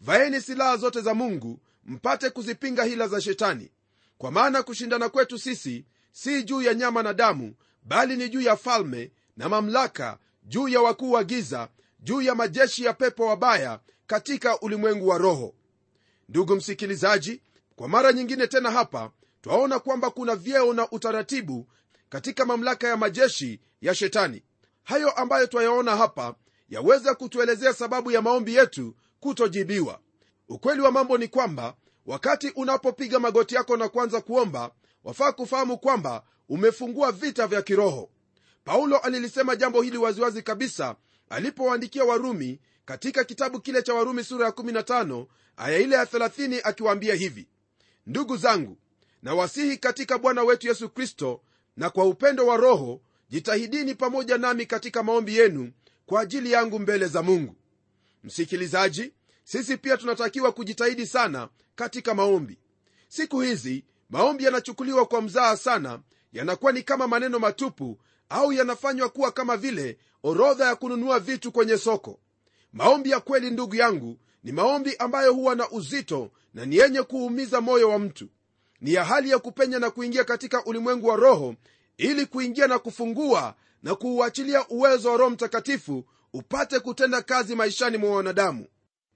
Vaeni 0.00 0.40
silaha 0.40 0.76
zote 0.76 1.00
za 1.00 1.14
mungu 1.14 1.60
mpate 1.84 2.30
kuzipinga 2.30 2.84
hila 2.84 3.08
za 3.08 3.20
shetani. 3.20 3.70
Kwa 4.18 4.30
maana 4.30 4.62
kushindana 4.62 5.08
kwetu 5.08 5.38
sisi 5.38 5.84
si 6.12 6.42
juu 6.42 6.62
ya 6.62 6.74
nyama 6.74 7.02
na 7.02 7.12
damu 7.14 7.54
bali 7.82 8.16
ni 8.16 8.28
juu 8.28 8.40
ya 8.40 8.56
falme 8.56 9.12
na 9.36 9.48
mamlaka 9.48 10.18
juu 10.44 10.68
ya 10.68 10.80
wakuu 10.80 11.10
wa 11.12 11.24
giza 11.24 11.68
juu 12.00 12.22
ya 12.22 12.34
majeshi 12.34 12.84
ya 12.84 12.92
pepo 12.92 13.26
wabaya 13.26 13.80
katika 14.06 14.60
ulimwengu 14.60 15.08
wa 15.08 15.18
roho. 15.18 15.54
Ndugu 16.28 16.56
msikilizaji 16.56 17.42
kwa 17.76 17.88
mara 17.88 18.12
nyingine 18.12 18.46
tena 18.46 18.70
hapa 18.70 19.10
twaona 19.44 19.78
kwamba 19.78 20.10
kuna 20.10 20.36
vyeo 20.36 20.72
na 20.72 20.90
utaratibu 20.90 21.66
katika 22.08 22.44
mamlaka 22.44 22.88
ya 22.88 22.96
majeshi 22.96 23.60
ya 23.80 23.94
shetani. 23.94 24.42
Hayo 24.82 25.10
ambayo 25.10 25.46
twayaona 25.46 25.96
hapa 25.96 26.34
yaweza 26.68 27.14
kutuelezea 27.14 27.72
sababu 27.72 28.10
ya 28.10 28.22
maombi 28.22 28.54
yetu 28.54 28.96
kutojibiwa. 29.20 30.00
Ukweli 30.48 30.80
wa 30.80 30.90
mambo 30.90 31.18
ni 31.18 31.28
kwamba 31.28 31.74
wakati 32.06 32.48
unapopiga 32.50 33.18
magoti 33.18 33.54
yako 33.54 33.76
na 33.76 33.88
kuanza 33.88 34.20
kuomba 34.20 34.70
wafaa 35.04 35.32
kufahamu 35.32 35.78
kwamba 35.78 36.22
umefungua 36.48 37.12
vita 37.12 37.46
vya 37.46 37.62
kiroho. 37.62 38.10
Paulo 38.64 38.98
alilisema 38.98 39.56
jambo 39.56 39.82
hili 39.82 39.96
waziwazi 39.98 40.42
kabisa 40.42 40.96
alipowaandikia 41.28 42.04
warumi 42.04 42.60
katika 42.84 43.24
kitabu 43.24 43.60
kile 43.60 43.82
cha 43.82 43.94
warumi 43.94 44.24
sura 44.24 44.46
ya 44.46 44.52
15 44.52 45.26
aya 45.56 45.78
ile 45.78 45.96
ya 45.96 46.04
30 46.04 46.60
akiwaambia 46.64 47.14
hivi 47.14 47.48
ndugu 48.06 48.36
zangu 48.36 48.78
na 49.24 49.34
wasihi 49.34 49.76
katika 49.76 50.18
bwana 50.18 50.42
wetu 50.42 50.66
yesu 50.68 50.88
kristo 50.88 51.40
na 51.76 51.90
kwa 51.90 52.04
upendo 52.04 52.46
wa 52.46 52.56
roho 52.56 53.00
jitahidini 53.28 53.94
pamoja 53.94 54.38
nami 54.38 54.66
katika 54.66 55.02
maombi 55.02 55.36
yenu 55.36 55.72
kwa 56.06 56.20
ajili 56.20 56.52
yangu 56.52 56.78
mbele 56.78 57.06
za 57.06 57.22
mungu. 57.22 57.56
Msikilizaji 58.24 59.12
sisi 59.44 59.76
pia 59.76 59.96
tunatakiwa 59.96 60.52
kujitahidi 60.52 61.06
sana 61.06 61.48
katika 61.74 62.14
maombi. 62.14 62.58
Siku 63.08 63.40
hizi 63.40 63.84
maombi 64.10 64.44
yanachukuliwa 64.44 65.06
kwa 65.06 65.22
mzaha 65.22 65.56
sana 65.56 66.00
yanakuwa 66.32 66.72
ni 66.72 66.82
kama 66.82 67.08
maneno 67.08 67.38
matupu 67.38 67.98
au 68.28 68.52
yanafanywa 68.52 69.08
kuwa 69.08 69.32
kama 69.32 69.56
vile 69.56 69.98
orodha 70.22 70.66
ya 70.66 70.76
kununua 70.76 71.20
vitu 71.20 71.52
kwenye 71.52 71.78
soko. 71.78 72.20
Maombi 72.72 73.10
ya 73.10 73.20
kweli 73.20 73.50
ndugu 73.50 73.74
yangu 73.76 74.18
ni 74.44 74.52
maombi 74.52 74.96
ambayo 74.96 75.32
huwa 75.34 75.54
na 75.54 75.70
uzito 75.70 76.30
na 76.54 76.66
ni 76.66 76.76
yenye 76.76 77.02
kuumiza 77.02 77.60
moyo 77.60 77.90
wa 77.90 77.98
mtu 77.98 78.28
ni 78.84 78.92
ya 78.94 79.04
hali 79.04 79.30
ya 79.30 79.38
kupenya 79.38 79.78
na 79.78 79.90
kuingia 79.90 80.24
katika 80.24 80.64
ulimwengu 80.64 81.06
wa 81.06 81.16
roho 81.16 81.54
ili 81.96 82.26
kuingia 82.26 82.66
na 82.66 82.78
kufungua 82.78 83.54
na 83.82 83.94
kuuachilia 83.94 84.68
uwezo 84.68 85.10
wa 85.10 85.16
roho 85.16 85.30
mtakatifu 85.30 86.04
upate 86.32 86.80
kutenda 86.80 87.22
kazi 87.22 87.54
maishani 87.56 87.96
mwa 87.98 88.16
wanadamu. 88.16 88.66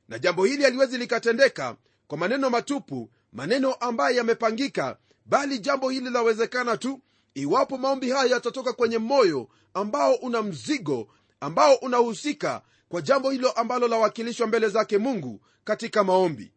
Na 0.09 0.19
jambo 0.19 0.45
hili 0.45 0.63
haliwezi 0.65 0.99
likatendeka 0.99 1.77
kwa 2.07 2.19
maneno 2.19 2.51
matupu 2.51 3.11
maneno 3.33 3.73
ambayo 3.73 4.17
yamepangika 4.17 4.97
bali 5.27 5.59
jambo 5.59 5.91
hili 5.91 6.11
lawezekana 6.11 6.77
tu 6.77 7.01
iwapo 7.35 7.79
maombi 7.79 8.11
haya 8.11 8.31
yatatoka 8.31 8.73
kwenye 8.73 8.99
moyo 8.99 9.49
ambao 9.75 10.15
una 10.15 10.43
mzigo 10.43 11.09
ambao 11.41 11.75
unahusika 11.75 12.63
kwa 12.89 13.03
jambo 13.03 13.31
hilo 13.31 13.51
ambalo 13.51 13.89
lawakilishwa 13.89 14.47
mbele 14.47 14.69
zake 14.69 14.99
mungu 14.99 15.41
katika 15.65 16.05
maombi. 16.05 16.53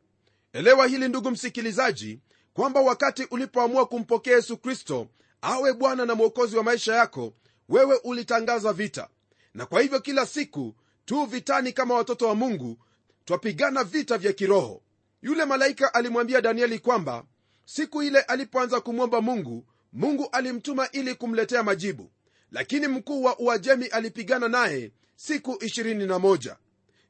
Elewa 0.54 0.88
hili 0.88 1.08
ndugu 1.08 1.32
msikilizaji 1.32 2.20
kwamba 2.54 2.82
wakati 2.82 3.24
ulipoamua 3.32 3.86
kumpokea 3.86 4.36
yesu 4.36 4.58
kristo 4.58 5.08
awe 5.42 5.74
bwana 5.74 6.06
na 6.06 6.16
mwokozi 6.16 6.58
wa 6.58 6.64
maisha 6.64 6.96
yako 6.96 7.34
wewe 7.70 7.96
ulitangaza 8.04 8.74
vita. 8.74 9.08
Na 9.54 9.66
kwa 9.66 9.82
hivyo 9.82 10.00
kila 10.00 10.26
siku 10.26 10.74
tu 11.06 11.26
vitani 11.26 11.74
kama 11.74 11.96
watoto 11.96 12.28
wa 12.28 12.36
mungu 12.36 12.78
twapigana 13.26 13.84
vita 13.84 14.18
vya 14.18 14.34
kiroho. 14.34 14.82
Yule 15.22 15.46
malaika 15.46 15.94
alimwambia 15.94 16.42
danieli 16.42 16.80
kwamba 16.80 17.24
siku 17.66 18.04
ile 18.04 18.22
alipoanza 18.22 18.82
kumwomba 18.82 19.22
mungu 19.22 19.66
mungu 19.94 20.30
alimtuma 20.32 20.92
ili 20.92 21.16
kumletea 21.16 21.64
majibu. 21.64 22.12
Lakini 22.52 22.88
mkuu 22.88 23.24
wa 23.24 23.40
uajemi 23.40 23.86
alipigana 23.86 24.48
naye 24.50 24.92
siku 25.16 25.52
21 25.52 26.56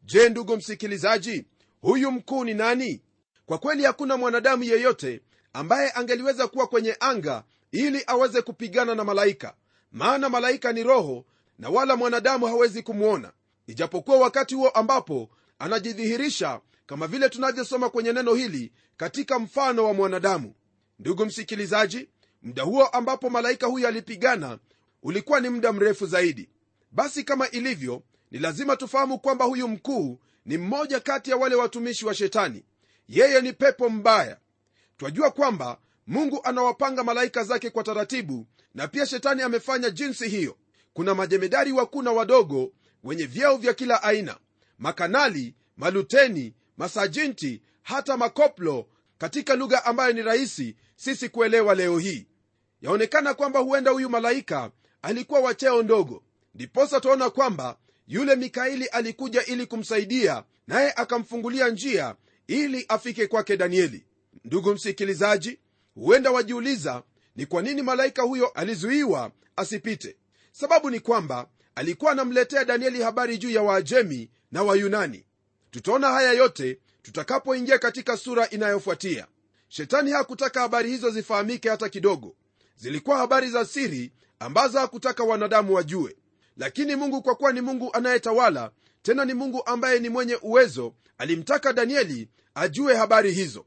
je 0.03 0.29
ndugu 0.29 0.57
msikilizaji 0.57 1.45
huyu 1.81 2.11
mkuu 2.11 2.43
ni 2.45 2.53
nani? 2.53 3.01
Kwa 3.45 3.57
kweli 3.57 3.83
hakuna 3.83 4.17
mwanadamu 4.17 4.63
yeyote 4.63 5.21
ambaye 5.53 5.91
angeliweza 5.91 6.47
kuwa 6.47 6.67
kwenye 6.67 6.97
anga 6.99 7.43
ili 7.71 8.03
aweze 8.07 8.41
kupigana 8.41 8.95
na 8.95 9.03
malaika. 9.03 9.53
Maana 9.91 10.29
malaika 10.29 10.73
ni 10.73 10.83
roho 10.83 11.25
na 11.59 11.69
wala 11.69 11.95
mwanadamu 11.95 12.45
hawezi 12.45 12.83
kumwona 12.83 13.31
ijapokuwa 13.67 14.17
wakati 14.17 14.55
huo 14.55 14.69
ambapo 14.69 15.29
anajidhihirisha 15.59 16.61
kama 16.85 17.07
vile 17.07 17.29
tunavyosoma 17.29 17.89
kwenye 17.89 18.13
neno 18.13 18.33
hili 18.33 18.71
katika 18.97 19.39
mfano 19.39 19.85
wa 19.85 19.93
mwanadamu. 19.93 20.53
Ndugu 20.99 21.25
msikilizaji 21.25 22.09
muda 22.41 22.63
huo 22.63 22.85
ambapo 22.85 23.29
malaika 23.29 23.67
huyo 23.67 23.87
alipigana 23.87 24.59
ulikuwa 25.03 25.39
ni 25.39 25.49
muda 25.49 25.73
mrefu 25.73 26.05
zaidi. 26.05 26.49
Basi 26.91 27.23
kama 27.23 27.49
ilivyo 27.49 28.03
ni 28.31 28.39
lazima 28.39 28.75
tufahamu 28.77 29.19
kwamba 29.19 29.45
huyu 29.45 29.67
mkuu 29.67 30.19
ni 30.45 30.57
mmoja 30.57 30.99
kati 30.99 31.31
ya 31.31 31.37
wale 31.37 31.55
watumishi 31.55 32.05
wa 32.05 32.13
shetani. 32.13 32.63
Yeye 33.09 33.41
ni 33.41 33.53
pepo 33.53 33.89
mbaya 33.89 34.37
twajua 35.01 35.31
kwamba 35.31 35.77
mungu 36.07 36.39
anawapanga 36.43 37.03
malaika 37.03 37.43
zake 37.43 37.69
kwa 37.69 37.83
taratibu 37.83 38.47
na 38.75 38.87
pia 38.87 39.05
shetani 39.05 39.41
amefanya 39.41 39.89
jinsi 39.89 40.29
hiyo. 40.29 40.57
Kuna 40.93 41.15
majemedari 41.15 41.71
wakuu 41.71 42.01
na 42.01 42.11
wadogo 42.11 42.71
wenye 43.03 43.25
vyeo 43.25 43.57
vya 43.57 43.73
kila 43.73 44.03
aina 44.03 44.37
makanali 44.79 45.55
maluteni 45.77 46.53
masajinti 46.77 47.61
hata 47.81 48.17
makoplo 48.17 48.87
katika 49.17 49.55
lugha 49.55 49.85
ambayo 49.85 50.13
ni 50.13 50.21
rahisi 50.21 50.75
sisi 50.95 51.29
kuelewa 51.29 51.75
leo 51.75 51.97
hii. 51.97 52.27
Yaonekana 52.81 53.33
kwamba 53.33 53.59
huenda 53.59 53.91
huyu 53.91 54.09
malaika 54.09 54.71
alikuwa 55.01 55.39
wa 55.39 55.53
cheo 55.53 55.83
ndogo. 55.83 56.23
Ndiposa 56.55 56.99
twaona 57.01 57.29
kwamba 57.29 57.77
yule 58.07 58.35
mikaeli 58.35 58.85
alikuja 58.85 59.45
ili 59.45 59.65
kumsaidia 59.65 60.43
naye 60.67 60.93
akamfungulia 60.95 61.69
njia 61.69 62.15
ili 62.47 62.85
afike 62.87 63.27
kwake 63.27 63.57
danieli 63.57 64.05
ndugu 64.43 64.73
msikilizaji 64.73 65.59
huenda 65.95 66.31
wajiuliza 66.31 67.03
ni 67.35 67.45
kwa 67.45 67.61
nini 67.61 67.81
malaika 67.81 68.21
huyo 68.21 68.47
alizuiwa 68.47 69.31
asipite. 69.55 70.17
Sababu 70.51 70.89
ni 70.89 70.99
kwamba 70.99 71.47
alikuwa 71.75 72.11
anamletea 72.11 72.65
danieli 72.65 73.01
habari 73.01 73.37
juu 73.37 73.49
ya 73.49 73.61
waajemi 73.61 74.29
na 74.51 74.63
wayunani. 74.63 75.25
Tutaona 75.71 76.07
haya 76.11 76.31
yote 76.33 76.79
tutakapoingia 77.01 77.79
katika 77.79 78.17
sura 78.17 78.49
inayofuatia. 78.49 79.27
Shetani 79.67 80.11
hakutaka 80.11 80.61
habari 80.61 80.89
hizo 80.89 81.09
zifahamike 81.09 81.69
hata 81.69 81.89
kidogo. 81.89 82.35
Zilikuwa 82.75 83.17
habari 83.17 83.49
za 83.49 83.65
siri 83.65 84.11
ambazo 84.39 84.79
hakutaka 84.79 85.23
wanadamu 85.23 85.73
wajue. 85.73 86.15
Lakini 86.57 86.95
mungu 86.95 87.21
kwa 87.21 87.35
kuwa 87.35 87.53
ni 87.53 87.61
mungu 87.61 87.89
anayetawala 87.93 88.71
tena 89.01 89.25
ni 89.25 89.33
mungu 89.33 89.65
ambaye 89.65 89.99
ni 89.99 90.09
mwenye 90.09 90.35
uwezo 90.41 90.93
alimtaka 91.17 91.73
danieli 91.73 92.29
ajue 92.55 92.95
habari 92.95 93.31
hizo 93.33 93.65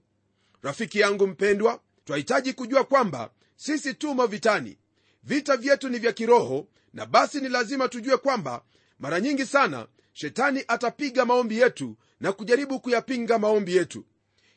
rafiki 0.65 1.01
yangu 1.01 1.27
mpendwa 1.27 1.81
twahitaji 2.05 2.53
kujua 2.53 2.85
kwamba 2.85 3.31
sisi 3.57 3.95
tumo 3.95 4.27
vitani. 4.27 4.79
Vita 5.23 5.57
vyetu 5.57 5.89
ni 5.89 5.99
vya 5.99 6.13
kiroho 6.13 6.69
na 6.93 7.07
basi 7.07 7.41
ni 7.41 7.49
lazima 7.49 7.89
tujue 7.89 8.17
kwamba 8.17 8.63
mara 8.99 9.21
nyingi 9.21 9.47
sana 9.47 9.87
shetani 10.13 10.65
atapiga 10.69 11.25
maombi 11.25 11.59
yetu 11.59 11.97
na 12.21 12.33
kujaribu 12.33 12.81
kuyapinga 12.81 13.39
maombi 13.39 13.77
yetu. 13.77 14.05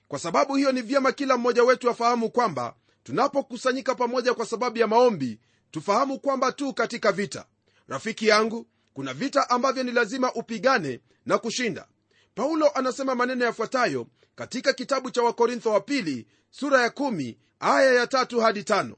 Kwa 0.08 0.20
sababu 0.20 0.56
hiyo 0.56 0.72
ni 0.72 0.82
vyema 0.82 1.12
kila 1.12 1.38
mmoja 1.38 1.64
wetu 1.64 1.90
afahamu 1.90 2.30
kwamba 2.30 2.76
tunapokusanyika 3.04 3.96
pamoja 3.96 4.34
kwa 4.34 4.46
sababu 4.46 4.78
ya 4.78 4.88
maombi 4.88 5.40
tufahamu 5.72 6.20
kwamba 6.20 6.52
tu 6.52 6.74
katika 6.74 7.12
vita. 7.12 7.46
Rafiki 7.88 8.28
yangu 8.28 8.68
kuna 8.94 9.14
vita 9.14 9.50
ambavyo 9.50 9.84
ni 9.84 9.92
lazima 9.92 10.34
upigane 10.34 11.00
na 11.26 11.38
kushinda. 11.38 11.88
Paulo 12.36 12.70
anasema 12.76 13.16
maneno 13.16 13.46
yafuatayo 13.46 14.08
katika 14.38 14.74
kitabu 14.74 15.12
cha 15.12 15.24
wakorintho 15.24 15.72
wa 15.72 15.82
pili 15.82 16.27
sura 16.51 16.82
ya 16.82 16.89
kumi 16.89 17.38
aya 17.60 17.94
ya 17.94 18.08
tatu 18.08 18.39
hadi 18.39 18.63
tano. 18.63 18.96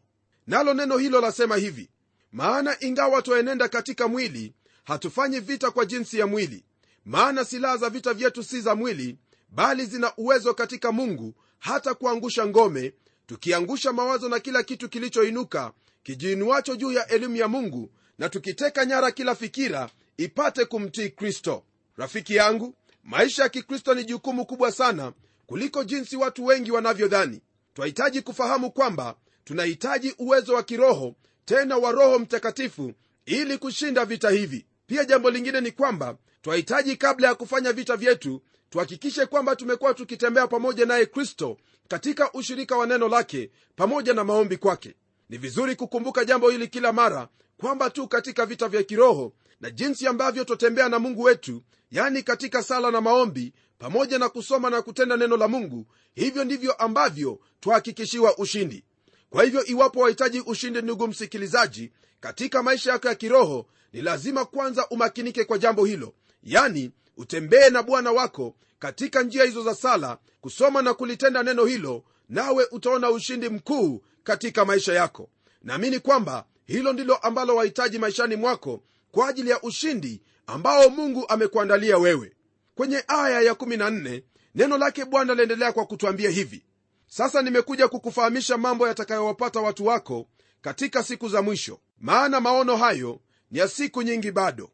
Nalo 0.47 0.73
neno 0.73 0.97
hilo 0.97 1.21
lasema 1.21 1.55
hivi 1.55 1.89
maana 2.31 2.77
ingawa 2.79 3.21
twaenenda 3.21 3.67
katika 3.69 4.07
mwili 4.07 4.53
hatufanyi 4.83 5.39
vita 5.39 5.71
kwa 5.71 5.85
jinsi 5.85 6.19
ya 6.19 6.27
mwili. 6.27 6.63
Maana 7.05 7.45
silaha 7.45 7.77
za 7.77 7.89
vita 7.89 8.13
vyetu 8.13 8.43
si 8.43 8.61
za 8.61 8.75
mwili 8.75 9.17
bali 9.49 9.85
zina 9.85 10.13
uwezo 10.17 10.53
katika 10.53 10.91
mungu 10.91 11.33
hata 11.59 11.93
kuangusha 11.93 12.45
ngome 12.47 12.93
tukiangusha 13.27 13.93
mawazo 13.93 14.29
na 14.29 14.39
kila 14.39 14.63
kitu 14.63 14.89
kilichoinuka 14.89 15.71
kijiinuacho 16.03 16.75
juu 16.75 16.91
ya 16.91 17.07
elimu 17.07 17.35
ya 17.35 17.47
mungu 17.47 17.91
na 18.17 18.29
tukiteka 18.29 18.85
nyara 18.85 19.11
kila 19.11 19.35
fikira 19.35 19.89
ipate 20.17 20.65
kumtii 20.65 21.09
kristo. 21.09 21.63
Rafiki 21.97 22.35
yangu 22.35 22.75
maisha 23.03 23.43
ya 23.43 23.49
kikristo 23.49 23.93
ni 23.93 24.03
jukumu 24.03 24.45
kubwa 24.45 24.71
sana 24.71 25.13
kuliko 25.49 25.83
jinsi 25.83 26.17
watu 26.17 26.45
wengi 26.45 26.71
wanavyodhani. 26.71 27.41
Twahitaji 27.73 28.21
kufahamu 28.21 28.71
kwamba 28.71 29.15
tunahitaji 29.43 30.15
uwezo 30.17 30.53
wa 30.53 30.63
kiroho 30.63 31.15
tena 31.45 31.77
wa 31.77 31.91
roho 31.91 32.19
mtakatifu 32.19 32.93
ili 33.25 33.57
kushinda 33.57 34.05
vita 34.05 34.29
hivi. 34.29 34.65
Pia 34.87 35.05
jambo 35.05 35.29
lingine 35.29 35.61
ni 35.61 35.71
kwamba 35.71 36.17
twahitaji 36.41 36.95
kabla 36.95 37.27
ya 37.27 37.35
kufanya 37.35 37.73
vita 37.73 37.97
vyetu 37.97 38.41
tuhakikishe 38.69 39.25
kwamba 39.25 39.55
tumekuwa 39.55 39.93
tukitembea 39.93 40.47
pamoja 40.47 40.85
naye 40.85 41.05
kristo 41.05 41.57
katika 41.87 42.33
ushirika 42.33 42.77
wa 42.77 42.87
neno 42.87 43.07
lake 43.07 43.51
pamoja 43.75 44.13
na 44.13 44.23
maombi 44.23 44.57
kwake. 44.57 44.95
Ni 45.29 45.37
vizuri 45.37 45.75
kukumbuka 45.75 46.25
jambo 46.25 46.49
hili 46.49 46.67
kila 46.67 46.93
mara 46.93 47.27
kwamba 47.57 47.89
tu 47.89 48.07
katika 48.07 48.45
vita 48.45 48.67
vya 48.67 48.83
kiroho 48.83 49.33
na 49.61 49.69
jinsi 49.69 50.07
ambavyo 50.07 50.43
twatembea 50.43 50.89
na 50.89 50.99
mungu 50.99 51.21
wetu 51.23 51.63
yani 51.91 52.23
katika 52.23 52.63
sala 52.63 52.91
na 52.91 53.01
maombi 53.01 53.53
pamoja 53.79 54.19
na 54.19 54.29
kusoma 54.29 54.69
na 54.69 54.81
kutenda 54.81 55.17
neno 55.17 55.37
la 55.37 55.47
mungu 55.47 55.85
hivyo 56.15 56.43
ndivyo 56.43 56.73
ambavyo 56.73 57.39
twahakikishiwa 57.59 58.37
ushindi. 58.37 58.83
Kwa 59.29 59.43
hivyo 59.43 59.65
iwapo 59.65 59.99
wahitaji 59.99 60.39
ushindi 60.39 60.81
ndugu 60.81 61.07
msikilizaji 61.07 61.91
katika 62.19 62.63
maisha 62.63 62.91
yako 62.91 63.07
ya 63.07 63.15
kiroho 63.15 63.65
ni 63.93 64.01
lazima 64.01 64.45
kwanza 64.45 64.87
umakinike 64.89 65.43
kwa 65.43 65.57
jambo 65.57 65.85
hilo. 65.85 66.13
Yani 66.43 66.91
utembee 67.17 67.69
na 67.69 67.83
bwana 67.83 68.11
wako 68.11 68.55
katika 68.79 69.23
njia 69.23 69.43
hizo 69.43 69.63
za 69.63 69.75
sala 69.75 70.17
kusoma 70.41 70.81
na 70.81 70.93
kulitenda 70.93 71.43
neno 71.43 71.65
hilo 71.65 72.03
nawe 72.29 72.67
utaona 72.71 73.09
ushindi 73.11 73.49
mkuu 73.49 74.01
katika 74.23 74.65
maisha 74.65 74.93
yako. 74.93 75.29
Naamini 75.63 75.99
kwamba 75.99 76.45
hilo 76.65 76.93
ndilo 76.93 77.15
ambalo 77.15 77.55
wahitaji 77.55 77.99
maishani 77.99 78.35
mwako 78.35 78.83
kwa 79.11 79.27
ajili 79.29 79.49
ya 79.49 79.61
ushindi 79.61 80.21
ambao 80.47 80.89
mungu 80.89 81.25
amekuandalia 81.29 81.97
wewe 81.97 82.33
kwenye 82.79 83.03
aya 83.07 83.41
ya14 83.53 84.21
neno 84.55 84.77
lake 84.77 85.05
bwana 85.05 85.35
laendelea 85.35 85.71
kwa 85.73 85.85
kutwambia 85.85 86.29
hivi. 86.29 86.65
Sasa 87.07 87.41
nimekuja 87.41 87.87
kukufahamisha 87.87 88.57
mambo 88.57 88.87
yatakayowapata 88.87 89.59
watu 89.59 89.85
wako 89.85 90.27
katika 90.61 91.03
siku 91.03 91.29
za 91.29 91.41
mwisho. 91.41 91.79
Maana 91.99 92.39
maono 92.39 92.75
hayo 92.77 93.19
ni 93.51 93.59
ya 93.59 93.67
siku 93.67 94.01
nyingi 94.01 94.31
bado. 94.31 94.69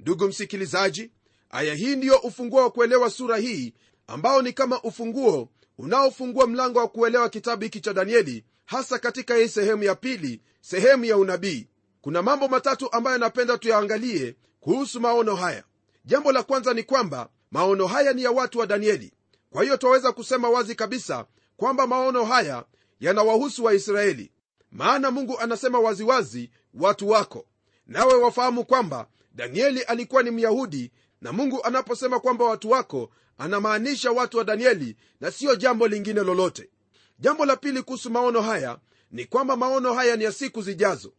Ndugu 0.00 0.28
msikilizaji 0.28 1.10
aya 1.50 1.74
hii 1.74 1.96
ndiyo 1.96 2.18
ufunguo 2.18 2.60
wa 2.62 2.70
kuelewa 2.70 3.10
sura 3.10 3.36
hii 3.36 3.74
ambao 4.06 4.42
ni 4.42 4.52
kama 4.52 4.82
ufunguo 4.82 5.48
unaofungua 5.78 6.46
mlango 6.46 6.78
wa 6.78 6.88
kuelewa 6.88 7.28
kitabu 7.28 7.62
hiki 7.62 7.80
cha 7.80 7.92
danieli 7.92 8.44
hasa 8.64 8.98
katika 8.98 9.34
hii 9.36 9.48
sehemu 9.48 9.82
ya 9.82 9.94
pili 9.94 10.40
sehemu 10.60 11.04
ya 11.04 11.16
unabii. 11.16 11.68
Kuna 12.00 12.22
mambo 12.22 12.48
matatu 12.48 12.92
ambayo 12.92 13.18
napenda 13.18 13.58
tuyaangalie 13.58 14.36
kuhusu 14.60 15.00
maono 15.00 15.34
haya. 15.34 15.64
Jambo 16.04 16.32
la 16.32 16.42
kwanza 16.42 16.74
ni 16.74 16.82
kwamba 16.82 17.28
maono 17.50 17.86
haya 17.86 18.12
ni 18.12 18.22
ya 18.22 18.30
watu 18.30 18.58
wa 18.58 18.66
danieli. 18.66 19.12
Kwa 19.50 19.62
hiyo 19.62 19.76
twaweza 19.76 20.12
kusema 20.12 20.48
wazi 20.48 20.74
kabisa 20.74 21.26
kwamba 21.56 21.86
maono 21.86 22.24
haya 22.24 22.64
yanawahusu 23.00 23.64
waisraeli. 23.64 24.32
Maana 24.70 25.10
mungu 25.10 25.38
anasema 25.38 25.78
waziwazi 25.78 26.40
wazi, 26.42 26.50
watu 26.74 27.08
wako. 27.08 27.46
Nawe 27.86 28.14
wafahamu 28.14 28.64
kwamba 28.64 29.08
danieli 29.34 29.82
alikuwa 29.82 30.22
ni 30.22 30.30
myahudi 30.30 30.92
na 31.20 31.32
mungu 31.32 31.64
anaposema 31.64 32.20
kwamba 32.20 32.44
watu 32.44 32.70
wako 32.70 33.10
anamaanisha 33.38 34.10
watu 34.12 34.38
wa 34.38 34.44
danieli 34.44 34.96
na 35.20 35.30
siyo 35.30 35.54
jambo 35.56 35.88
lingine 35.88 36.20
lolote. 36.20 36.70
Jambo 37.18 37.46
la 37.46 37.56
pili 37.56 37.82
kuhusu 37.82 38.10
maono 38.10 38.40
haya 38.40 38.78
ni 39.10 39.24
kwamba 39.24 39.56
maono 39.56 39.94
haya 39.94 40.16
ni 40.16 40.24
ya 40.24 40.32
siku 40.32 40.62
zijazo. 40.62 41.12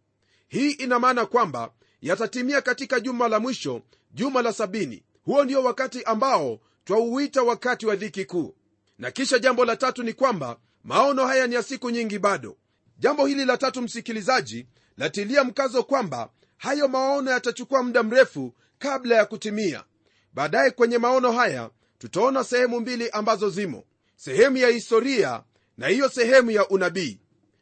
Hii 0.47 0.71
ina 0.71 0.99
maana 0.99 1.25
kwamba 1.25 1.71
yatatimia 2.01 2.61
katika 2.61 2.99
juma 2.99 3.27
la 3.27 3.39
mwisho 3.39 3.81
juma 4.11 4.41
la 4.41 4.53
sabini 4.53 5.03
huo 5.27 5.43
ndio 5.43 5.63
wakati 5.63 6.03
ambao 6.03 6.59
twauita 6.85 7.43
wakati 7.43 7.85
wa 7.85 7.95
dhiki 7.95 8.25
kuu. 8.25 8.55
Na 8.99 9.11
kisha 9.11 9.39
jambo 9.39 9.65
la 9.65 9.75
tatu 9.75 10.03
ni 10.03 10.13
kwamba 10.13 10.59
maono 10.83 11.25
haya 11.25 11.47
ni 11.47 11.55
ya 11.55 11.63
siku 11.63 11.89
nyingi 11.89 12.19
bado. 12.19 12.57
Jambo 12.99 13.25
hili 13.25 13.45
la 13.45 13.57
tatu 13.57 13.81
msikilizaji 13.81 14.67
latilia 14.97 15.43
mkazo 15.43 15.83
kwamba 15.83 16.29
hayo 16.57 16.87
maono 16.87 17.31
yatachukua 17.31 17.83
muda 17.83 18.03
mrefu 18.03 18.53
kabla 18.79 19.15
ya 19.15 19.25
kutimia. 19.25 19.83
Baadaye 20.33 20.71
kwenye 20.71 20.97
maono 20.97 21.31
haya 21.31 21.69
tutaona 21.97 22.43
sehemu 22.43 22.79
mbili 22.79 23.09
ambazo 23.09 23.49
zimo. 23.49 23.83
Sehemu 24.15 24.57
ya 24.57 24.67
historia 24.69 25.43
na 25.77 25.87
hiyo 25.87 26.09
sehemu 26.09 26.51
ya 26.51 26.67
unabii. 26.69 27.19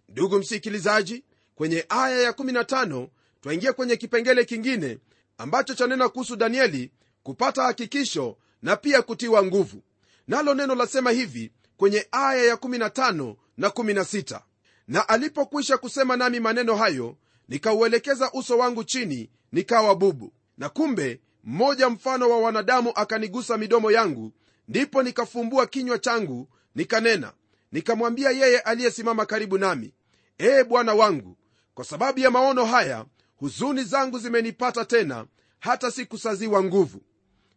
Ndugu 0.10 0.39
msikilizaji 0.39 1.23
kwenye 1.56 1.86
aya 1.89 2.32
ya15 2.32 3.08
twaingia 3.41 3.73
kwenye 3.73 3.97
kipengele 3.97 4.45
kingine 4.45 4.97
ambacho 5.38 5.73
chanena 5.73 6.10
kuhusu 6.10 6.36
danieli 6.36 6.91
kupata 7.25 7.63
hakikisho 7.63 8.38
na 8.61 8.75
pia 8.75 9.01
kutiwa 9.01 9.43
nguvu. 9.45 9.81
Nalo 10.27 10.53
neno 10.53 10.75
lasema 10.75 11.11
hivi 11.11 11.51
kwenye 11.77 12.07
aya 12.11 12.55
ya15 12.55 13.35
na 13.57 13.67
16 13.67 14.39
na 14.88 15.09
alipokwisha 15.09 15.77
kusema 15.77 16.17
nami 16.17 16.39
maneno 16.39 16.75
hayo 16.75 17.17
nikauelekeza 17.49 18.31
uso 18.33 18.57
wangu 18.57 18.83
chini 18.83 19.29
nikawa 19.51 19.95
bubu. 19.95 20.33
Na 20.57 20.69
kumbe 20.69 21.19
mmoja 21.43 21.89
mfano 21.89 22.29
wa 22.29 22.39
wanadamu 22.39 22.91
akanigusa 22.95 23.57
midomo 23.57 23.91
yangu 23.91 24.31
ndipo 24.67 25.03
nikafumbua 25.03 25.67
kinywa 25.67 25.99
changu 25.99 26.47
nikanena. 26.75 27.33
Nikamwambia 27.71 28.31
yeye 28.31 28.59
aliyesimama 28.59 29.25
karibu 29.25 29.57
nami 29.57 29.93
ee 30.39 30.63
bwana 30.63 30.93
wangu 30.93 31.38
kwa 31.73 31.85
sababu 31.85 32.19
ya 32.19 32.31
maono 32.31 32.65
haya 32.65 33.05
huzuni 33.35 33.83
zangu 33.83 34.19
zimenipata 34.19 34.85
tena 34.85 35.25
hata 35.59 35.91
sikusaziwa 35.91 36.63
nguvu 36.63 37.01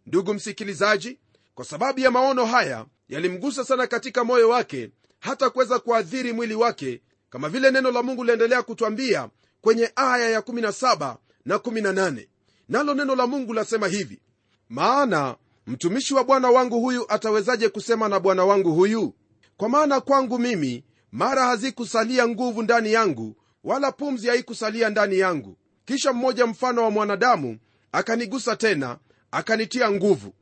ndugu 0.09 0.35
msikilizaji 0.35 1.19
kwa 1.55 1.65
sababu 1.65 2.01
ya 2.01 2.11
maono 2.11 2.45
haya 2.45 2.87
yalimgusa 3.09 3.65
sana 3.65 3.87
katika 3.87 4.25
moyo 4.25 4.49
wake 4.49 4.91
hata 5.21 5.51
kuweza 5.51 5.79
kuathiri 5.79 6.33
mwili 6.33 6.55
wake 6.55 7.03
kama 7.31 7.49
vile 7.49 7.71
neno 7.71 7.91
la 7.91 8.03
mungu 8.03 8.25
liendelea 8.25 8.63
kutwambia 8.63 9.29
kwenye 9.61 9.93
aya 9.97 10.31
ya 10.31 10.41
17 10.41 11.17
na 11.45 11.57
18 11.57 12.27
nalo 12.69 12.95
neno 12.95 13.15
la 13.15 13.27
mungu 13.27 13.53
lasema 13.55 13.89
hivi 13.89 14.21
maana 14.69 15.37
mtumishi 15.67 16.15
wa 16.15 16.25
bwana 16.25 16.51
wangu 16.51 16.81
huyu 16.81 17.13
atawezaje 17.13 17.69
kusema 17.69 18.09
na 18.09 18.21
bwana 18.21 18.45
wangu 18.45 18.73
huyu? 18.75 19.15
Kwa 19.57 19.69
maana 19.69 20.01
kwangu 20.01 20.39
mimi 20.39 20.85
mara 21.13 21.45
hazikusalia 21.47 22.29
nguvu 22.29 22.63
ndani 22.63 22.93
yangu 22.93 23.37
wala 23.65 23.93
pumzi 23.93 24.29
haikusalia 24.29 24.91
ndani 24.91 25.19
yangu. 25.19 25.57
Kisha 25.85 26.13
mmoja 26.13 26.47
mfano 26.47 26.83
wa 26.83 26.91
mwanadamu 26.91 27.59
akanigusa 27.93 28.57
tena 28.57 28.99
akanitia 29.31 29.91
nguvu. 29.91 30.33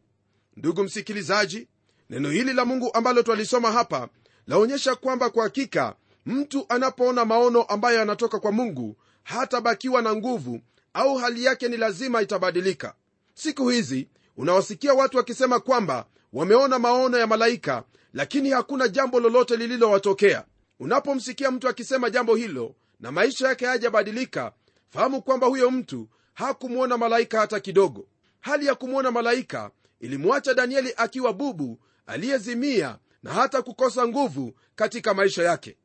Ndugu 0.57 0.83
msikilizaji 0.85 1.69
neno 2.11 2.31
hili 2.31 2.53
la 2.53 2.65
mungu 2.65 2.91
ambalo 2.95 3.23
twalisoma 3.23 3.73
hapa 3.73 4.09
laonyesha 4.47 4.95
kwamba 4.95 5.31
kwa 5.31 5.45
hakika 5.45 5.95
mtu 6.27 6.67
anapoona 6.69 7.25
maono 7.25 7.63
ambayo 7.63 7.99
yanatoka 7.99 8.39
kwa 8.39 8.53
mungu 8.53 8.97
hatabakiwa 9.23 10.03
na 10.03 10.15
nguvu 10.17 10.61
au 10.95 11.17
hali 11.17 11.45
yake 11.45 11.69
ni 11.69 11.77
lazima 11.77 12.23
itabadilika. 12.23 12.95
Siku 13.35 13.69
hizi 13.69 14.09
unawasikia 14.37 14.95
watu 14.95 15.17
wakisema 15.17 15.61
kwamba 15.61 16.07
wameona 16.33 16.79
maono 16.79 17.19
ya 17.19 17.27
malaika 17.27 17.85
lakini 18.13 18.51
hakuna 18.51 18.89
jambo 18.89 19.21
lolote 19.21 19.57
lililowatokea. 19.57 20.45
Unapomsikia 20.81 21.51
mtu 21.51 21.69
akisema 21.69 22.11
jambo 22.11 22.35
hilo 22.37 22.75
na 23.01 23.13
maisha 23.13 23.49
yake 23.49 23.67
hayajabadilika 23.67 24.53
fahamu 24.91 25.23
kwamba 25.23 25.47
huyo 25.47 25.71
mtu 25.71 26.09
hakumwona 26.35 26.99
malaika 26.99 27.41
hata 27.41 27.61
kidogo 27.61 28.07
hali 28.47 28.67
ya 28.67 28.75
kumwona 28.75 29.11
malaika 29.11 29.71
ilimwacha 30.01 30.55
danieli 30.55 30.95
akiwa 30.97 31.33
bubu 31.33 31.79
aliyezimia 32.07 32.99
na 33.23 33.33
hata 33.33 33.63
kukosa 33.63 34.09
nguvu 34.09 34.53
katika 34.77 35.15
maisha 35.15 35.43
yake. 35.43 35.77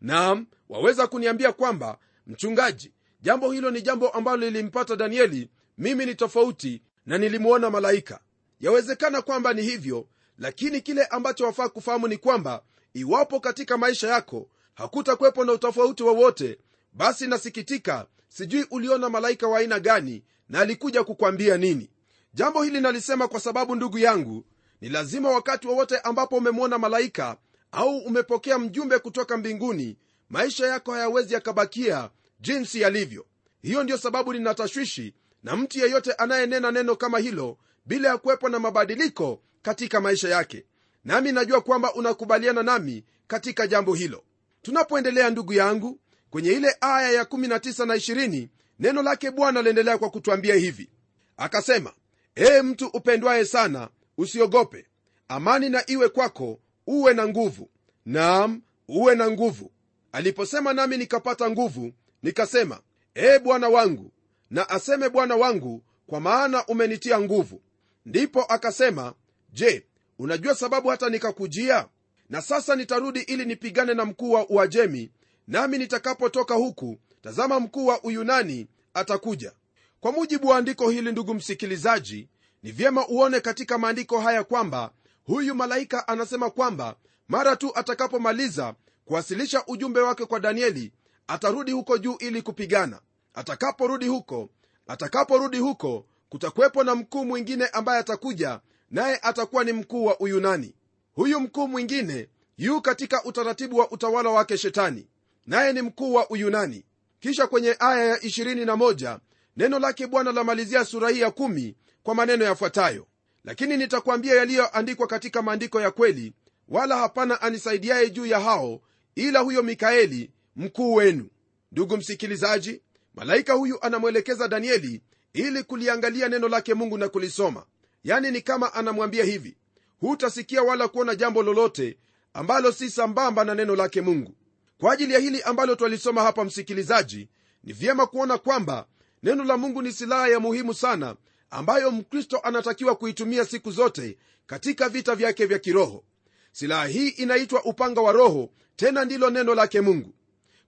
Naam 0.00 0.46
waweza 0.68 1.06
kuniambia 1.06 1.52
kwamba 1.52 1.98
mchungaji 2.26 2.92
jambo 3.20 3.52
hilo 3.52 3.70
ni 3.70 3.82
jambo 3.82 4.08
ambalo 4.08 4.36
lilimpata 4.36 4.96
danieli 4.96 5.50
mimi 5.78 6.06
ni 6.06 6.14
tofauti 6.14 6.82
na 7.06 7.18
nilimwona 7.18 7.70
malaika. 7.70 8.20
Yawezekana 8.60 9.22
kwamba 9.22 9.52
ni 9.52 9.62
hivyo 9.62 10.06
lakini 10.38 10.80
kile 10.80 11.04
ambacho 11.04 11.44
wafaa 11.44 11.68
kufahamu 11.68 12.08
ni 12.08 12.16
kwamba 12.16 12.62
iwapo 12.94 13.40
katika 13.40 13.78
maisha 13.78 14.08
yako 14.08 14.48
hakutakuwepo 14.74 15.44
na 15.44 15.52
utofauti 15.52 16.02
wowote 16.02 16.58
basi 16.92 17.26
nasikitika 17.26 18.06
sijui 18.28 18.66
uliona 18.70 19.08
malaika 19.08 19.48
wa 19.48 19.58
aina 19.58 19.80
gani 19.80 20.22
na 20.48 20.60
alikuja 20.60 21.04
kukwambia 21.04 21.56
nini 21.56 21.90
jambo 22.34 22.62
hili 22.62 22.80
nalisema 22.80 23.28
kwa 23.28 23.40
sababu 23.40 23.74
ndugu 23.76 23.98
yangu 23.98 24.44
ni 24.80 24.88
lazima 24.88 25.30
wakati 25.30 25.66
wowote 25.68 25.98
ambapo 25.98 26.36
umemwona 26.36 26.78
malaika 26.78 27.36
au 27.72 27.98
umepokea 27.98 28.58
mjumbe 28.58 28.98
kutoka 28.98 29.36
mbinguni 29.36 29.96
maisha 30.30 30.66
yako 30.66 30.92
hayawezi 30.92 31.34
yakabakia 31.34 32.10
jinsi 32.40 32.80
yalivyo. 32.80 33.26
Hiyo 33.62 33.82
ndiyo 33.82 33.98
sababu 33.98 34.32
nina 34.32 34.54
tashwishi 34.54 35.14
na 35.42 35.56
mtu 35.56 35.78
yeyote 35.78 36.12
anayenena 36.12 36.70
neno 36.70 36.96
kama 36.96 37.18
hilo 37.18 37.58
bila 37.86 38.08
ya 38.08 38.18
kuwepo 38.18 38.48
na 38.48 38.58
mabadiliko 38.58 39.42
katika 39.62 40.00
maisha 40.00 40.28
yake. 40.28 40.64
Nami 41.04 41.32
najua 41.32 41.60
kwamba 41.60 41.94
unakubaliana 41.94 42.62
nami 42.62 43.04
katika 43.26 43.66
jambo 43.66 43.94
hilo. 43.94 44.24
Tunapoendelea 44.62 45.30
ndugu 45.30 45.52
yangu 45.52 46.00
kwenye 46.30 46.50
ile 46.52 46.76
aya 46.80 47.10
ya 47.10 47.22
19 47.22 47.86
na 47.86 47.94
20 47.96 48.48
neno 48.78 49.02
lake 49.02 49.30
bwana 49.30 49.62
liendelea 49.62 49.98
kwa 49.98 50.10
kutwambia 50.10 50.54
hivi. 50.54 50.90
Akasema 51.36 51.92
ee 52.36 52.62
mtu 52.62 52.86
upendwaye 52.86 53.44
sana 53.44 53.88
usiogope. 54.18 54.86
Amani 55.28 55.68
na 55.68 55.90
iwe 55.90 56.08
kwako 56.08 56.60
uwe 56.86 57.14
na 57.14 57.28
nguvu. 57.28 57.70
Naam 58.06 58.62
uwe 58.88 59.14
na 59.14 59.30
nguvu. 59.30 59.70
Aliposema 60.12 60.72
nami 60.72 60.96
nikapata 60.96 61.50
nguvu 61.50 61.92
nikasema 62.22 62.80
ee 63.16 63.38
bwana 63.38 63.68
wangu 63.68 64.12
na 64.50 64.68
aseme 64.68 65.08
bwana 65.08 65.36
wangu 65.36 65.82
kwa 66.06 66.20
maana 66.20 66.66
umenitia 66.66 67.20
nguvu. 67.20 67.62
Ndipo 68.06 68.42
akasema 68.44 69.14
je 69.52 69.86
unajua 70.18 70.54
sababu 70.54 70.88
hata 70.88 71.08
nikakujia? 71.08 71.88
Na 72.28 72.42
sasa 72.42 72.76
nitarudi 72.76 73.20
ili 73.20 73.44
nipigane 73.44 73.94
na 73.94 74.04
mkuu 74.04 74.30
wa 74.32 74.48
uajemi 74.48 75.10
nami 75.48 75.78
nitakapotoka 75.78 76.54
huku 76.54 76.98
tazama 77.22 77.60
mkuu 77.60 77.86
wa 77.86 78.02
uyunani 78.04 78.66
atakuja 78.94 79.52
kwa 80.00 80.12
mujibu 80.12 80.48
wa 80.48 80.56
andiko 80.58 80.90
hili 80.90 81.12
ndugu 81.12 81.34
msikilizaji 81.34 82.28
ni 82.62 82.72
vyema 82.72 83.08
uone 83.08 83.40
katika 83.40 83.78
maandiko 83.78 84.20
haya 84.20 84.44
kwamba 84.44 84.92
huyu 85.24 85.54
malaika 85.54 86.08
anasema 86.08 86.50
kwamba 86.50 86.96
mara 87.28 87.56
tu 87.56 87.72
atakapomaliza 87.74 88.74
kuwasilisha 89.04 89.64
ujumbe 89.66 90.00
wake 90.00 90.24
kwa 90.26 90.40
danieli 90.40 90.92
atarudi 91.26 91.72
huko 91.72 91.98
juu 91.98 92.16
ili 92.18 92.42
kupigana. 92.42 93.00
Atakaporudi 93.34 94.08
huko 94.08 94.48
atakaporudi 94.86 95.58
huko 95.58 96.06
kutakuwepo 96.28 96.84
na 96.84 96.94
mkuu 96.94 97.24
mwingine 97.24 97.66
ambaye 97.66 98.00
atakuja 98.00 98.60
naye 98.90 99.18
atakuwa 99.22 99.64
ni 99.64 99.72
mkuu 99.72 100.04
wa 100.04 100.20
uyunani. 100.20 100.74
Huyu 101.14 101.40
mkuu 101.40 101.68
mwingine 101.68 102.28
yu 102.58 102.80
katika 102.82 103.24
utaratibu 103.24 103.76
wa 103.76 103.90
utawala 103.90 104.30
wake 104.30 104.58
shetani 104.58 105.06
naye 105.46 105.72
ni 105.72 105.82
mkuu 105.82 106.14
wa 106.14 106.30
uyunani. 106.30 106.84
Kisha 107.20 107.46
kwenye 107.46 107.76
aya 107.78 108.04
ya 108.04 108.16
21 108.16 109.18
neno 109.60 109.78
lake 109.78 110.06
bwana 110.06 110.32
lamalizia 110.32 110.84
sura 110.84 111.08
hii 111.10 111.20
ya 111.20 111.30
kumi 111.30 111.76
kwa 112.02 112.14
maneno 112.14 112.44
yafuatayo. 112.44 113.06
Lakini 113.44 113.76
nitakwambia 113.76 114.34
yaliyoandikwa 114.34 115.06
katika 115.06 115.42
maandiko 115.42 115.80
ya 115.80 115.90
kweli 115.90 116.32
wala 116.68 116.96
hapana 116.96 117.40
anisaidiaye 117.42 118.10
juu 118.10 118.26
ya 118.26 118.40
hao 118.40 118.80
ila 119.14 119.40
huyo 119.40 119.62
mikaeli 119.62 120.30
mkuu 120.56 120.94
wenu. 120.94 121.28
Ndugu 121.72 121.96
msikilizaji 121.96 122.82
malaika 123.14 123.52
huyu 123.52 123.78
anamwelekeza 123.84 124.48
danieli 124.48 125.02
ili 125.32 125.62
kuliangalia 125.62 126.28
neno 126.28 126.48
lake 126.48 126.74
mungu 126.74 126.98
na 126.98 127.08
kulisoma. 127.08 127.64
Yani 128.04 128.30
ni 128.30 128.40
kama 128.40 128.74
anamwambia 128.74 129.24
hivi 129.24 129.56
hutasikia 130.00 130.62
wala 130.62 130.88
kuona 130.88 131.14
jambo 131.14 131.42
lolote 131.42 131.98
ambalo 132.34 132.72
si 132.72 132.90
sambamba 132.90 133.44
na 133.44 133.54
neno 133.54 133.76
lake 133.76 134.00
mungu. 134.00 134.34
Kwa 134.78 134.92
ajili 134.92 135.12
ya 135.14 135.18
hili 135.20 135.42
ambalo 135.42 135.74
twalisoma 135.74 136.22
hapa 136.22 136.44
msikilizaji 136.44 137.28
ni 137.64 137.72
vyema 137.72 138.06
kuona 138.06 138.38
kwamba 138.38 138.86
neno 139.22 139.44
la 139.44 139.56
mungu 139.56 139.82
ni 139.82 139.92
silaha 139.92 140.28
ya 140.28 140.40
muhimu 140.40 140.74
sana 140.74 141.16
ambayo 141.50 141.90
mkristo 141.90 142.38
anatakiwa 142.38 142.96
kuitumia 142.96 143.44
siku 143.44 143.70
zote 143.70 144.18
katika 144.46 144.88
vita 144.88 145.14
vyake 145.14 145.46
vya 145.46 145.58
kiroho. 145.58 146.04
Silaha 146.52 146.86
hii 146.86 147.08
inaitwa 147.08 147.64
upanga 147.64 148.00
wa 148.00 148.12
roho 148.12 148.50
tena 148.76 149.04
ndilo 149.04 149.30
neno 149.30 149.54
lake 149.54 149.80
mungu. 149.80 150.14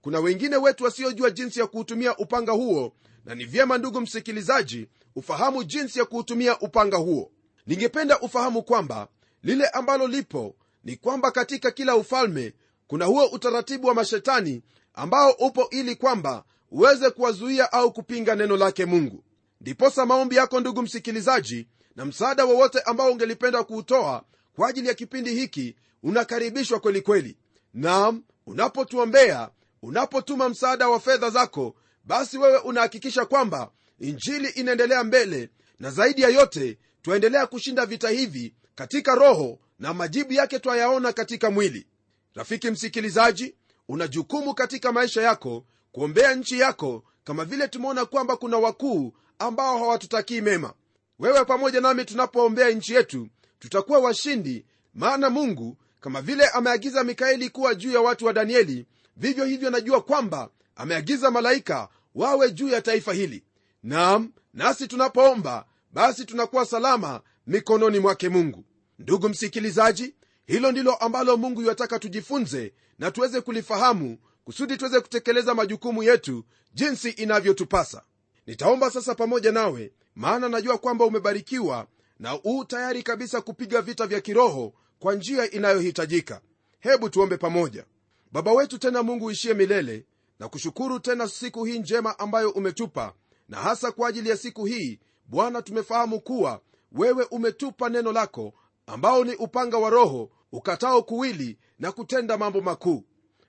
Kuna 0.01 0.21
wengine 0.21 0.57
wetu 0.57 0.85
wasiojua 0.85 1.31
jinsi 1.31 1.61
ya 1.61 1.67
kuutumia 1.67 2.17
upanga 2.17 2.53
huo 2.53 2.93
na 3.25 3.35
ni 3.35 3.45
vyema 3.45 3.79
ndugu 3.79 4.01
msikilizaji 4.01 4.89
ufahamu 5.17 5.65
jinsi 5.65 5.99
ya 5.99 6.05
kuutumia 6.05 6.59
upanga 6.61 6.97
huo. 6.97 7.31
Ningependa 7.67 8.21
ufahamu 8.21 8.63
kwamba 8.63 9.09
lile 9.43 9.67
ambalo 9.67 10.07
lipo 10.09 10.57
ni 10.85 10.97
kwamba 10.97 11.31
katika 11.31 11.71
kila 11.71 11.97
ufalme 11.97 12.53
kuna 12.87 13.05
huo 13.05 13.27
utaratibu 13.27 13.87
wa 13.89 13.95
mashetani 13.95 14.63
ambao 14.95 15.31
upo 15.33 15.69
ili 15.71 15.97
kwamba 15.97 16.45
uweze 16.73 17.11
kuwazuia 17.11 17.73
au 17.73 17.93
kupinga 17.93 18.35
neno 18.35 18.57
lake 18.57 18.85
mungu. 18.87 19.25
Ndiposa 19.61 20.07
maombi 20.07 20.37
yako 20.37 20.61
ndugu 20.61 20.83
msikilizaji 20.83 21.67
na 21.97 22.05
msaada 22.05 22.45
wowote 22.45 22.81
ambao 22.81 23.13
ungelipenda 23.13 23.65
kuutoa 23.65 24.25
kwa 24.57 24.69
ajili 24.69 24.89
ya 24.89 24.95
kipindi 24.95 25.35
hiki 25.35 25.77
unakaribishwa 26.03 26.81
kwelikweli 26.81 27.37
nam 27.75 28.23
unapotuombea 28.47 29.51
unapotuma 29.83 30.49
msaada 30.49 30.89
wa 30.89 31.01
fedha 31.01 31.31
zako 31.31 31.75
basi 32.05 32.39
wewe 32.39 32.59
unahakikisha 32.59 33.25
kwamba 33.25 33.71
injili 34.01 34.49
inaendelea 34.49 35.05
mbele 35.05 35.51
na 35.79 35.91
zaidi 35.91 36.23
ya 36.23 36.29
yote 36.29 36.79
twaendelea 37.03 37.47
kushinda 37.47 37.87
vita 37.87 38.09
hivi 38.09 38.55
katika 38.75 39.15
roho 39.15 39.59
na 39.79 39.95
majibu 39.95 40.33
yake 40.33 40.59
twayaona 40.59 41.13
katika 41.13 41.51
mwili. 41.51 41.87
Rafiki 42.35 42.71
msikilizaji 42.71 43.55
una 43.89 44.09
jukumu 44.09 44.55
katika 44.55 44.93
maisha 44.93 45.23
yako 45.23 45.65
kuombea 45.93 46.35
nchi 46.35 46.59
yako 46.61 47.05
kama 47.25 47.45
vile 47.45 47.69
tumeona 47.69 48.05
kwamba 48.05 48.37
kuna 48.37 48.59
wakuu 48.59 49.13
ambao 49.39 49.79
hawatutakii 49.79 50.41
mema. 50.41 50.73
Wewe 51.19 51.45
pamoja 51.45 51.81
nami 51.81 52.05
tunapoombea 52.05 52.71
nchi 52.71 52.95
yetu 52.95 53.29
tutakuwa 53.59 53.99
washindi 53.99 54.67
maana 54.95 55.31
mungu 55.31 55.77
kama 56.01 56.23
vile 56.23 56.47
ameagiza 56.47 57.05
mikaeli 57.05 57.51
kuwa 57.51 57.75
juu 57.75 57.93
ya 57.93 58.01
watu 58.01 58.27
wa 58.27 58.33
danieli 58.33 58.87
vivyo 59.17 59.45
hivyo 59.45 59.71
najua 59.71 60.01
kwamba 60.03 60.51
ameagiza 60.77 61.31
malaika 61.31 61.89
wawe 62.15 62.51
juu 62.51 62.69
ya 62.69 62.83
taifa 62.83 63.13
hili. 63.13 63.45
Nam 63.83 64.33
nasi 64.55 64.89
tunapoomba 64.89 65.67
basi 65.93 66.25
tunakuwa 66.25 66.67
salama 66.67 67.21
mikononi 67.47 67.99
mwake 67.99 68.29
mungu. 68.29 68.65
Ndugu 68.99 69.29
msikilizaji 69.29 70.15
hilo 70.47 70.73
ndilo 70.73 70.95
ambalo 70.95 71.37
mungu 71.37 71.63
yuwataka 71.63 71.99
tujifunze 71.99 72.73
na 72.99 73.11
tuweze 73.11 73.41
kulifahamu 73.41 74.19
kusudi 74.45 74.77
tuweze 74.77 75.01
kutekeleza 75.01 75.55
majukumu 75.55 76.03
yetu 76.03 76.45
jinsi 76.75 77.11
inavyotupasa. 77.11 78.03
Nitaomba 78.47 78.91
sasa 78.91 79.15
pamoja 79.15 79.53
nawe 79.53 79.93
maana 80.15 80.49
najua 80.49 80.79
kwamba 80.79 81.05
umebarikiwa 81.05 81.87
na 82.19 82.39
uu 82.45 82.65
tayari 82.65 83.03
kabisa 83.03 83.41
kupiga 83.41 83.83
vita 83.83 84.07
vya 84.07 84.21
kiroho 84.21 84.75
kwa 84.99 85.15
njia 85.15 85.51
inayohitajika. 85.51 86.41
Hebu 86.81 87.09
tuombe 87.11 87.37
pamoja. 87.37 87.85
Baba 88.33 88.53
wetu 88.53 88.79
tena 88.79 89.03
mungu 89.03 89.31
ishie 89.31 89.55
milele 89.55 90.07
na 90.39 90.49
kushukuru 90.49 91.01
tena 91.01 91.29
siku 91.29 91.65
hii 91.65 91.79
njema 91.79 92.19
ambayo 92.19 92.51
umetupa 92.51 93.15
na 93.49 93.57
hasa 93.57 93.93
kwa 93.93 94.09
ajili 94.09 94.29
ya 94.29 94.37
siku 94.37 94.65
hii 94.65 95.01
bwana 95.27 95.63
tumefahamu 95.63 96.21
kuwa 96.21 96.61
wewe 96.93 97.25
umetupa 97.31 97.89
neno 97.89 98.13
lako 98.13 98.55
ambao 98.87 99.25
ni 99.25 99.35
upanga 99.35 99.79
wa 99.79 99.91
roho 99.91 100.31
ukatao 100.53 101.03
kuwili 101.03 101.59
na 101.79 101.93
kutenda 101.93 102.39
mambo 102.39 102.61
makuu. 102.61 103.05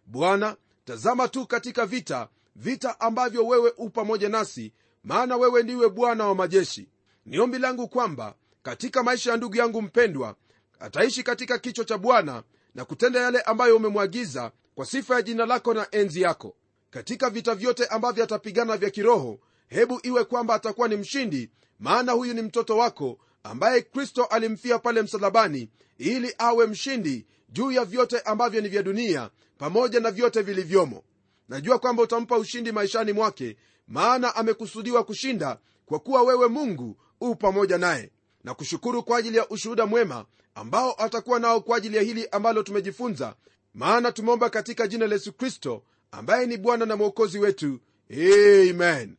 Bwana 0.05 0.55
tazama 0.85 1.27
tu 1.27 1.47
katika 1.47 1.85
vita 1.85 2.27
vita 2.55 2.99
ambavyo 2.99 3.47
wewe 3.47 3.73
u 3.77 3.89
pamoja 3.89 4.29
nasi 4.29 4.73
maana 5.03 5.37
wewe 5.37 5.63
ndiwe 5.63 5.89
bwana 5.89 6.27
wa 6.27 6.35
majeshi. 6.35 6.89
Ni 7.25 7.39
ombi 7.39 7.57
langu 7.57 7.87
kwamba 7.87 8.35
katika 8.63 9.03
maisha 9.03 9.31
ya 9.31 9.37
ndugu 9.37 9.55
yangu 9.57 9.81
mpendwa 9.81 10.35
ataishi 10.79 11.23
katika 11.23 11.57
kichwa 11.59 11.85
cha 11.85 11.97
bwana 11.97 12.43
na 12.75 12.85
kutenda 12.85 13.19
yale 13.19 13.41
ambayo 13.41 13.75
umemwagiza 13.77 14.51
kwa 14.75 14.85
sifa 14.85 15.15
ya 15.15 15.21
jina 15.21 15.45
lako 15.45 15.73
na 15.73 15.87
enzi 15.91 16.21
yako. 16.21 16.55
Katika 16.89 17.29
vita 17.29 17.55
vyote 17.55 17.85
ambavyo 17.85 18.23
atapigana 18.23 18.77
vya 18.77 18.89
kiroho 18.89 19.39
hebu 19.67 19.99
iwe 20.03 20.23
kwamba 20.23 20.53
atakuwa 20.55 20.87
ni 20.87 20.95
mshindi 20.95 21.49
maana 21.79 22.11
huyu 22.11 22.33
ni 22.33 22.41
mtoto 22.41 22.77
wako 22.77 23.19
ambaye 23.43 23.81
kristo 23.81 24.25
alimfia 24.25 24.79
pale 24.79 25.01
msalabani 25.01 25.69
ili 25.97 26.35
awe 26.37 26.67
mshindi 26.67 27.25
juu 27.49 27.71
ya 27.71 27.85
vyote 27.85 28.19
ambavyo 28.19 28.61
ni 28.61 28.69
vya 28.69 28.83
dunia 28.83 29.29
pamoja 29.63 29.99
na 29.99 30.11
vyote 30.11 30.41
vilivyomo. 30.41 31.03
Najua 31.49 31.79
kwamba 31.79 32.03
utampa 32.03 32.37
ushindi 32.37 32.71
maishani 32.71 33.13
mwake 33.13 33.57
maana 33.87 34.35
amekusudiwa 34.35 35.03
kushinda 35.03 35.57
kwa 35.85 35.99
kuwa 35.99 36.21
wewe 36.23 36.47
mungu 36.47 36.97
u 37.21 37.35
pamoja 37.35 37.77
naye. 37.77 38.11
Na 38.43 38.53
kushukuru 38.53 39.03
kwa 39.03 39.17
ajili 39.17 39.37
ya 39.37 39.49
ushuhuda 39.49 39.85
mwema 39.85 40.25
ambao 40.55 40.95
atakuwa 41.03 41.39
nao 41.39 41.61
kwa 41.61 41.77
ajili 41.77 41.97
ya 41.97 42.03
hili 42.03 42.27
ambalo 42.31 42.63
tumejifunza 42.63 43.35
maana 43.73 44.11
tumeomba 44.11 44.49
katika 44.49 44.87
jina 44.87 45.07
la 45.07 45.13
yesu 45.15 45.33
kristo 45.33 45.83
ambaye 46.11 46.45
ni 46.45 46.57
bwana 46.57 46.85
na 46.85 46.95
mwokozi 46.95 47.39
wetu. 47.39 47.79
Amen. 48.11 49.15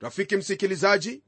Rafiki 0.00 0.36
msikilizaji 0.36 1.22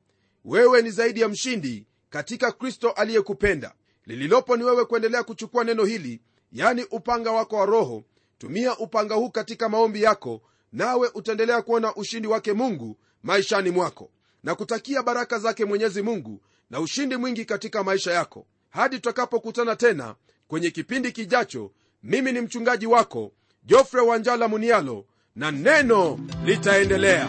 wewe 0.45 0.83
ni 0.83 0.91
zaidi 0.91 1.21
ya 1.21 1.29
mshindi 1.29 1.87
katika 2.11 2.53
kristo 2.53 2.91
aliyekupenda. 2.91 3.75
Lililopo 4.05 4.57
ni 4.57 4.65
wewe 4.65 4.85
kuendelea 4.85 5.23
kuchukua 5.23 5.65
neno 5.65 5.85
hili 5.85 6.21
yani 6.53 6.85
upanga 6.91 7.33
wako 7.33 7.57
wa 7.57 7.67
roho 7.67 8.05
tumia 8.38 8.79
upanga 8.79 9.14
huu 9.14 9.31
katika 9.31 9.68
maombi 9.68 10.03
yako 10.03 10.42
nawe 10.72 11.11
utaendelea 11.14 11.62
kuona 11.62 11.94
ushindi 11.94 12.29
wake 12.29 12.53
mungu 12.53 12.96
maishani 13.22 13.70
mwako 13.70 14.11
na 14.44 14.55
kutakia 14.55 15.03
baraka 15.03 15.38
zake 15.38 15.64
mwenyezi 15.64 16.03
mungu 16.03 16.40
na 16.70 16.81
ushindi 16.81 17.16
mwingi 17.16 17.44
katika 17.44 17.85
maisha 17.85 18.12
yako. 18.12 18.46
Hadi 18.70 18.96
tutakapokutana 18.96 19.77
tena 19.77 20.14
kwenye 20.49 20.70
kipindi 20.70 21.12
kijacho 21.12 21.70
mimi 22.03 22.33
ni 22.33 22.40
mchungaji 22.40 22.87
wako 22.87 23.33
jofre 23.64 24.01
wanjala 24.01 24.49
munialo 24.49 25.05
na 25.37 25.51
neno 25.51 26.20
litaendelea 26.44 27.29